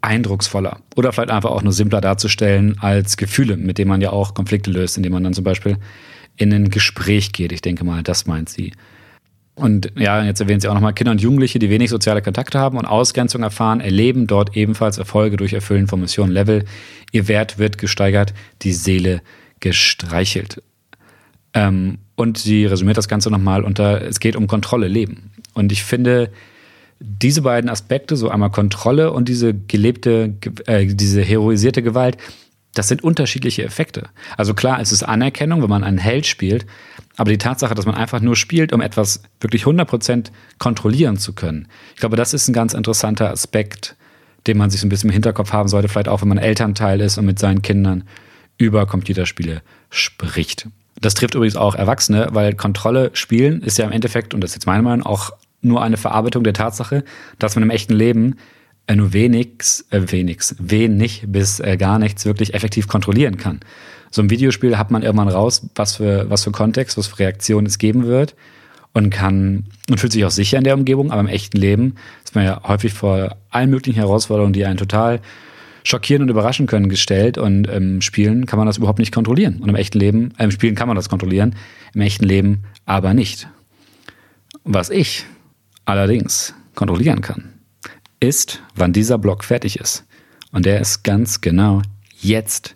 eindrucksvoller 0.00 0.80
oder 0.96 1.12
vielleicht 1.12 1.30
einfach 1.30 1.50
auch 1.50 1.60
nur 1.60 1.74
simpler 1.74 2.00
darzustellen 2.00 2.78
als 2.80 3.18
Gefühle, 3.18 3.58
mit 3.58 3.76
denen 3.76 3.90
man 3.90 4.00
ja 4.00 4.08
auch 4.08 4.32
Konflikte 4.32 4.70
löst, 4.70 4.96
indem 4.96 5.12
man 5.12 5.22
dann 5.22 5.34
zum 5.34 5.44
Beispiel 5.44 5.76
in 6.36 6.50
ein 6.50 6.70
Gespräch 6.70 7.32
geht. 7.32 7.52
Ich 7.52 7.60
denke 7.60 7.84
mal, 7.84 8.02
das 8.02 8.26
meint 8.26 8.48
sie. 8.48 8.72
Und 9.54 9.92
ja, 9.98 10.24
jetzt 10.24 10.40
erwähnen 10.40 10.60
sie 10.60 10.68
auch 10.68 10.74
nochmal 10.74 10.94
Kinder 10.94 11.10
und 11.10 11.20
Jugendliche, 11.20 11.58
die 11.58 11.68
wenig 11.68 11.90
soziale 11.90 12.22
Kontakte 12.22 12.58
haben 12.58 12.78
und 12.78 12.86
Ausgrenzung 12.86 13.42
erfahren, 13.42 13.80
erleben 13.80 14.26
dort 14.26 14.56
ebenfalls 14.56 14.96
Erfolge 14.96 15.36
durch 15.36 15.52
Erfüllen 15.52 15.88
von 15.88 16.00
Missionen 16.00 16.32
Level. 16.32 16.64
Ihr 17.12 17.28
Wert 17.28 17.58
wird 17.58 17.76
gesteigert, 17.76 18.32
die 18.62 18.72
Seele 18.72 19.20
gestreichelt. 19.60 20.62
Ähm, 21.56 21.98
und 22.16 22.36
sie 22.36 22.66
resümiert 22.66 22.98
das 22.98 23.08
Ganze 23.08 23.30
nochmal 23.30 23.64
unter, 23.64 24.02
es 24.02 24.20
geht 24.20 24.36
um 24.36 24.46
Kontrolle, 24.46 24.88
Leben. 24.88 25.32
Und 25.54 25.72
ich 25.72 25.84
finde, 25.84 26.30
diese 27.00 27.42
beiden 27.42 27.70
Aspekte, 27.70 28.14
so 28.16 28.28
einmal 28.28 28.50
Kontrolle 28.50 29.10
und 29.10 29.28
diese 29.28 29.54
gelebte, 29.54 30.34
äh, 30.66 30.86
diese 30.86 31.22
heroisierte 31.22 31.82
Gewalt, 31.82 32.18
das 32.74 32.88
sind 32.88 33.02
unterschiedliche 33.02 33.64
Effekte. 33.64 34.10
Also 34.36 34.52
klar, 34.52 34.80
es 34.80 34.92
ist 34.92 35.02
Anerkennung, 35.02 35.62
wenn 35.62 35.70
man 35.70 35.82
einen 35.82 35.96
Held 35.96 36.26
spielt, 36.26 36.66
aber 37.16 37.30
die 37.30 37.38
Tatsache, 37.38 37.74
dass 37.74 37.86
man 37.86 37.94
einfach 37.94 38.20
nur 38.20 38.36
spielt, 38.36 38.74
um 38.74 38.82
etwas 38.82 39.22
wirklich 39.40 39.64
100% 39.64 40.26
kontrollieren 40.58 41.16
zu 41.16 41.32
können, 41.32 41.68
ich 41.94 42.00
glaube, 42.00 42.16
das 42.16 42.34
ist 42.34 42.48
ein 42.48 42.52
ganz 42.52 42.74
interessanter 42.74 43.30
Aspekt, 43.30 43.96
den 44.46 44.58
man 44.58 44.68
sich 44.68 44.80
so 44.80 44.86
ein 44.86 44.90
bisschen 44.90 45.08
im 45.08 45.14
Hinterkopf 45.14 45.52
haben 45.52 45.70
sollte, 45.70 45.88
vielleicht 45.88 46.08
auch, 46.08 46.20
wenn 46.20 46.28
man 46.28 46.38
Elternteil 46.38 47.00
ist 47.00 47.16
und 47.16 47.24
mit 47.24 47.38
seinen 47.38 47.62
Kindern 47.62 48.04
über 48.58 48.86
Computerspiele 48.86 49.62
spricht. 49.88 50.68
Das 51.00 51.14
trifft 51.14 51.34
übrigens 51.34 51.56
auch 51.56 51.74
Erwachsene, 51.74 52.28
weil 52.32 52.54
Kontrolle 52.54 53.10
spielen 53.12 53.62
ist 53.62 53.78
ja 53.78 53.84
im 53.84 53.92
Endeffekt, 53.92 54.34
und 54.34 54.40
das 54.40 54.50
ist 54.50 54.56
jetzt 54.56 54.66
meine 54.66 54.82
Meinung, 54.82 55.04
auch 55.06 55.30
nur 55.60 55.82
eine 55.82 55.96
Verarbeitung 55.96 56.44
der 56.44 56.54
Tatsache, 56.54 57.04
dass 57.38 57.54
man 57.54 57.62
im 57.62 57.70
echten 57.70 57.94
Leben 57.94 58.36
äh, 58.86 58.96
nur 58.96 59.12
wenig, 59.12 59.84
äh, 59.90 60.00
wenig, 60.06 60.40
wenig 60.58 61.24
bis 61.26 61.60
äh, 61.60 61.76
gar 61.76 61.98
nichts 61.98 62.24
wirklich 62.24 62.54
effektiv 62.54 62.88
kontrollieren 62.88 63.36
kann. 63.36 63.60
So 64.10 64.22
ein 64.22 64.30
Videospiel 64.30 64.78
hat 64.78 64.90
man 64.90 65.02
irgendwann 65.02 65.28
raus, 65.28 65.68
was 65.74 65.96
für, 65.96 66.30
was 66.30 66.44
für 66.44 66.52
Kontext, 66.52 66.96
was 66.96 67.08
für 67.08 67.18
Reaktionen 67.18 67.66
es 67.66 67.78
geben 67.78 68.06
wird 68.06 68.36
und 68.92 69.10
kann 69.10 69.64
und 69.90 70.00
fühlt 70.00 70.12
sich 70.12 70.24
auch 70.24 70.30
sicher 70.30 70.58
in 70.58 70.64
der 70.64 70.74
Umgebung, 70.74 71.10
aber 71.10 71.20
im 71.20 71.26
echten 71.26 71.58
Leben 71.58 71.96
ist 72.24 72.34
man 72.34 72.44
ja 72.44 72.62
häufig 72.66 72.94
vor 72.94 73.36
allen 73.50 73.70
möglichen 73.70 73.98
Herausforderungen, 73.98 74.52
die 74.52 74.64
einen 74.64 74.78
total 74.78 75.20
schockieren 75.86 76.22
und 76.22 76.28
überraschen 76.28 76.66
können, 76.66 76.88
gestellt 76.88 77.38
und 77.38 77.68
im 77.68 78.00
Spielen 78.00 78.46
kann 78.46 78.58
man 78.58 78.66
das 78.66 78.78
überhaupt 78.78 78.98
nicht 78.98 79.14
kontrollieren. 79.14 79.60
Und 79.60 79.68
im 79.68 79.76
echten 79.76 80.00
Leben, 80.00 80.34
äh, 80.36 80.44
im 80.44 80.50
Spielen 80.50 80.74
kann 80.74 80.88
man 80.88 80.96
das 80.96 81.08
kontrollieren, 81.08 81.54
im 81.94 82.00
echten 82.00 82.24
Leben 82.24 82.64
aber 82.86 83.14
nicht. 83.14 83.48
Was 84.64 84.90
ich 84.90 85.24
allerdings 85.84 86.54
kontrollieren 86.74 87.20
kann, 87.20 87.60
ist, 88.18 88.62
wann 88.74 88.92
dieser 88.92 89.16
Block 89.16 89.44
fertig 89.44 89.78
ist. 89.78 90.04
Und 90.50 90.66
der 90.66 90.80
ist 90.80 91.04
ganz 91.04 91.40
genau 91.40 91.82
jetzt 92.18 92.74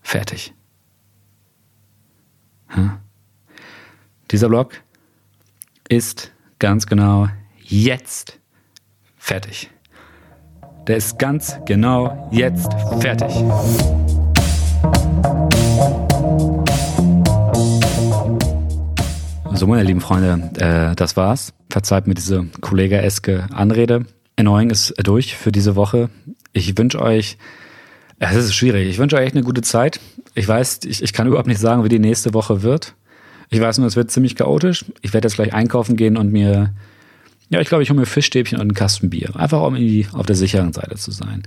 fertig. 0.00 0.54
Hm? 2.68 2.92
Dieser 4.30 4.48
Block 4.48 4.74
ist 5.88 6.30
ganz 6.60 6.86
genau 6.86 7.28
jetzt 7.64 8.38
fertig. 9.16 9.68
Der 10.86 10.96
ist 10.96 11.18
ganz 11.18 11.58
genau 11.66 12.28
jetzt 12.32 12.72
fertig. 13.00 13.30
So, 19.52 19.66
meine 19.66 19.82
lieben 19.82 20.00
Freunde, 20.00 20.50
äh, 20.56 20.96
das 20.96 21.16
war's. 21.16 21.52
Verzeiht 21.68 22.06
mir 22.06 22.14
diese 22.14 22.46
kollegaeske 22.60 23.46
Anrede. 23.52 24.06
Annoying 24.36 24.70
ist 24.70 24.94
durch 25.02 25.36
für 25.36 25.52
diese 25.52 25.76
Woche. 25.76 26.08
Ich 26.52 26.76
wünsche 26.78 27.00
euch, 27.02 27.36
es 28.18 28.36
ist 28.36 28.54
schwierig, 28.54 28.88
ich 28.88 28.98
wünsche 28.98 29.16
euch 29.16 29.26
echt 29.26 29.34
eine 29.36 29.44
gute 29.44 29.60
Zeit. 29.60 30.00
Ich 30.34 30.48
weiß, 30.48 30.80
ich, 30.86 31.02
ich 31.02 31.12
kann 31.12 31.26
überhaupt 31.26 31.48
nicht 31.48 31.60
sagen, 31.60 31.84
wie 31.84 31.88
die 31.88 31.98
nächste 31.98 32.32
Woche 32.32 32.62
wird. 32.62 32.94
Ich 33.50 33.60
weiß 33.60 33.78
nur, 33.78 33.86
es 33.86 33.96
wird 33.96 34.10
ziemlich 34.10 34.36
chaotisch. 34.36 34.86
Ich 35.02 35.12
werde 35.12 35.28
jetzt 35.28 35.34
gleich 35.34 35.52
einkaufen 35.52 35.96
gehen 35.96 36.16
und 36.16 36.32
mir, 36.32 36.72
ja, 37.50 37.60
ich 37.60 37.68
glaube, 37.68 37.82
ich 37.82 37.90
hole 37.90 37.98
mir 37.98 38.06
Fischstäbchen 38.06 38.58
und 38.58 38.62
einen 38.62 38.74
Kasten 38.74 39.10
Bier. 39.10 39.34
Einfach 39.34 39.60
um 39.62 39.74
irgendwie 39.74 40.06
auf 40.12 40.24
der 40.24 40.36
sicheren 40.36 40.72
Seite 40.72 40.94
zu 40.96 41.10
sein. 41.10 41.42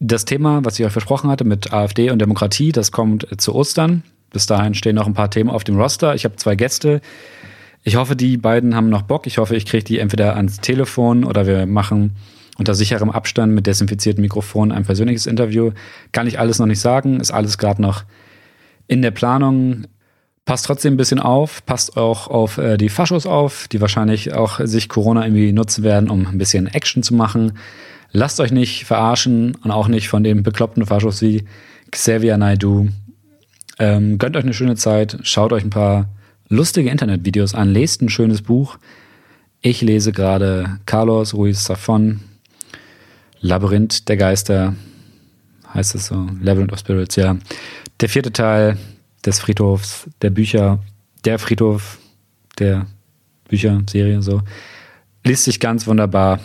Das 0.00 0.24
Thema, 0.24 0.64
was 0.64 0.78
ich 0.78 0.86
euch 0.86 0.92
versprochen 0.92 1.28
hatte 1.28 1.44
mit 1.44 1.72
AfD 1.72 2.10
und 2.10 2.20
Demokratie, 2.20 2.70
das 2.70 2.92
kommt 2.92 3.26
zu 3.38 3.54
Ostern. 3.54 4.04
Bis 4.30 4.46
dahin 4.46 4.74
stehen 4.74 4.94
noch 4.94 5.08
ein 5.08 5.14
paar 5.14 5.30
Themen 5.30 5.50
auf 5.50 5.64
dem 5.64 5.76
Roster. 5.76 6.14
Ich 6.14 6.24
habe 6.24 6.36
zwei 6.36 6.54
Gäste. 6.54 7.00
Ich 7.82 7.96
hoffe, 7.96 8.14
die 8.14 8.36
beiden 8.36 8.76
haben 8.76 8.90
noch 8.90 9.02
Bock. 9.02 9.26
Ich 9.26 9.38
hoffe, 9.38 9.56
ich 9.56 9.66
kriege 9.66 9.82
die 9.82 9.98
entweder 9.98 10.36
ans 10.36 10.60
Telefon 10.60 11.24
oder 11.24 11.46
wir 11.46 11.66
machen 11.66 12.16
unter 12.56 12.74
sicherem 12.74 13.10
Abstand 13.10 13.54
mit 13.54 13.66
desinfiziertem 13.66 14.22
Mikrofon 14.22 14.70
ein 14.70 14.84
persönliches 14.84 15.26
Interview. 15.26 15.72
Kann 16.12 16.26
ich 16.26 16.38
alles 16.38 16.58
noch 16.58 16.66
nicht 16.66 16.80
sagen, 16.80 17.18
ist 17.18 17.30
alles 17.30 17.58
gerade 17.58 17.82
noch 17.82 18.04
in 18.86 19.02
der 19.02 19.12
Planung. 19.12 19.86
Passt 20.48 20.64
trotzdem 20.64 20.94
ein 20.94 20.96
bisschen 20.96 21.18
auf, 21.18 21.66
passt 21.66 21.98
auch 21.98 22.26
auf 22.26 22.56
äh, 22.56 22.78
die 22.78 22.88
Faschos 22.88 23.26
auf, 23.26 23.68
die 23.68 23.82
wahrscheinlich 23.82 24.32
auch 24.32 24.60
sich 24.64 24.88
Corona 24.88 25.26
irgendwie 25.26 25.52
nutzen 25.52 25.84
werden, 25.84 26.08
um 26.08 26.26
ein 26.26 26.38
bisschen 26.38 26.68
Action 26.68 27.02
zu 27.02 27.14
machen. 27.14 27.58
Lasst 28.12 28.40
euch 28.40 28.50
nicht 28.50 28.86
verarschen 28.86 29.56
und 29.56 29.70
auch 29.70 29.88
nicht 29.88 30.08
von 30.08 30.24
den 30.24 30.42
bekloppten 30.42 30.86
Faschos 30.86 31.20
wie 31.20 31.44
Xavier 31.90 32.38
Naidu. 32.38 32.88
Ähm, 33.78 34.16
gönnt 34.16 34.38
euch 34.38 34.42
eine 34.44 34.54
schöne 34.54 34.76
Zeit, 34.76 35.18
schaut 35.22 35.52
euch 35.52 35.64
ein 35.64 35.68
paar 35.68 36.08
lustige 36.48 36.88
Internetvideos 36.88 37.54
an, 37.54 37.68
lest 37.70 38.00
ein 38.00 38.08
schönes 38.08 38.40
Buch. 38.40 38.78
Ich 39.60 39.82
lese 39.82 40.12
gerade 40.12 40.80
Carlos 40.86 41.34
Ruiz 41.34 41.68
Zafón, 41.68 42.20
Labyrinth 43.40 44.08
der 44.08 44.16
Geister, 44.16 44.74
heißt 45.74 45.94
es 45.94 46.06
so, 46.06 46.26
Labyrinth 46.40 46.72
of 46.72 46.78
Spirits, 46.78 47.16
ja. 47.16 47.36
Der 48.00 48.08
vierte 48.08 48.32
Teil 48.32 48.78
des 49.24 49.40
Friedhofs, 49.40 50.08
der 50.22 50.30
Bücher, 50.30 50.78
der 51.24 51.38
Friedhof 51.38 51.98
der 52.58 52.86
Bücherserie, 53.48 54.22
so. 54.22 54.42
Liest 55.24 55.44
sich 55.44 55.60
ganz 55.60 55.86
wunderbar. 55.86 56.40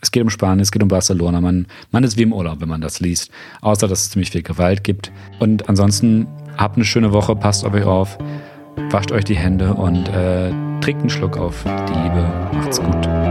Es 0.00 0.10
geht 0.10 0.22
um 0.22 0.30
Spanien, 0.30 0.60
es 0.60 0.72
geht 0.72 0.82
um 0.82 0.88
Barcelona. 0.88 1.40
Man, 1.40 1.66
man 1.90 2.02
ist 2.04 2.16
wie 2.16 2.22
im 2.22 2.32
Urlaub, 2.32 2.60
wenn 2.60 2.68
man 2.68 2.80
das 2.80 3.00
liest. 3.00 3.30
Außer, 3.60 3.86
dass 3.86 4.02
es 4.02 4.10
ziemlich 4.10 4.30
viel 4.30 4.42
Gewalt 4.42 4.82
gibt. 4.82 5.12
Und 5.38 5.68
ansonsten 5.68 6.26
habt 6.56 6.76
eine 6.76 6.84
schöne 6.84 7.12
Woche, 7.12 7.36
passt 7.36 7.64
auf 7.64 7.72
euch 7.72 7.84
auf, 7.84 8.18
wascht 8.90 9.12
euch 9.12 9.24
die 9.24 9.36
Hände 9.36 9.74
und 9.74 10.08
äh, 10.08 10.50
trinkt 10.80 11.02
einen 11.02 11.10
Schluck 11.10 11.36
auf 11.36 11.62
die 11.64 11.68
Liebe. 11.68 12.50
Macht's 12.52 12.80
gut. 12.80 13.21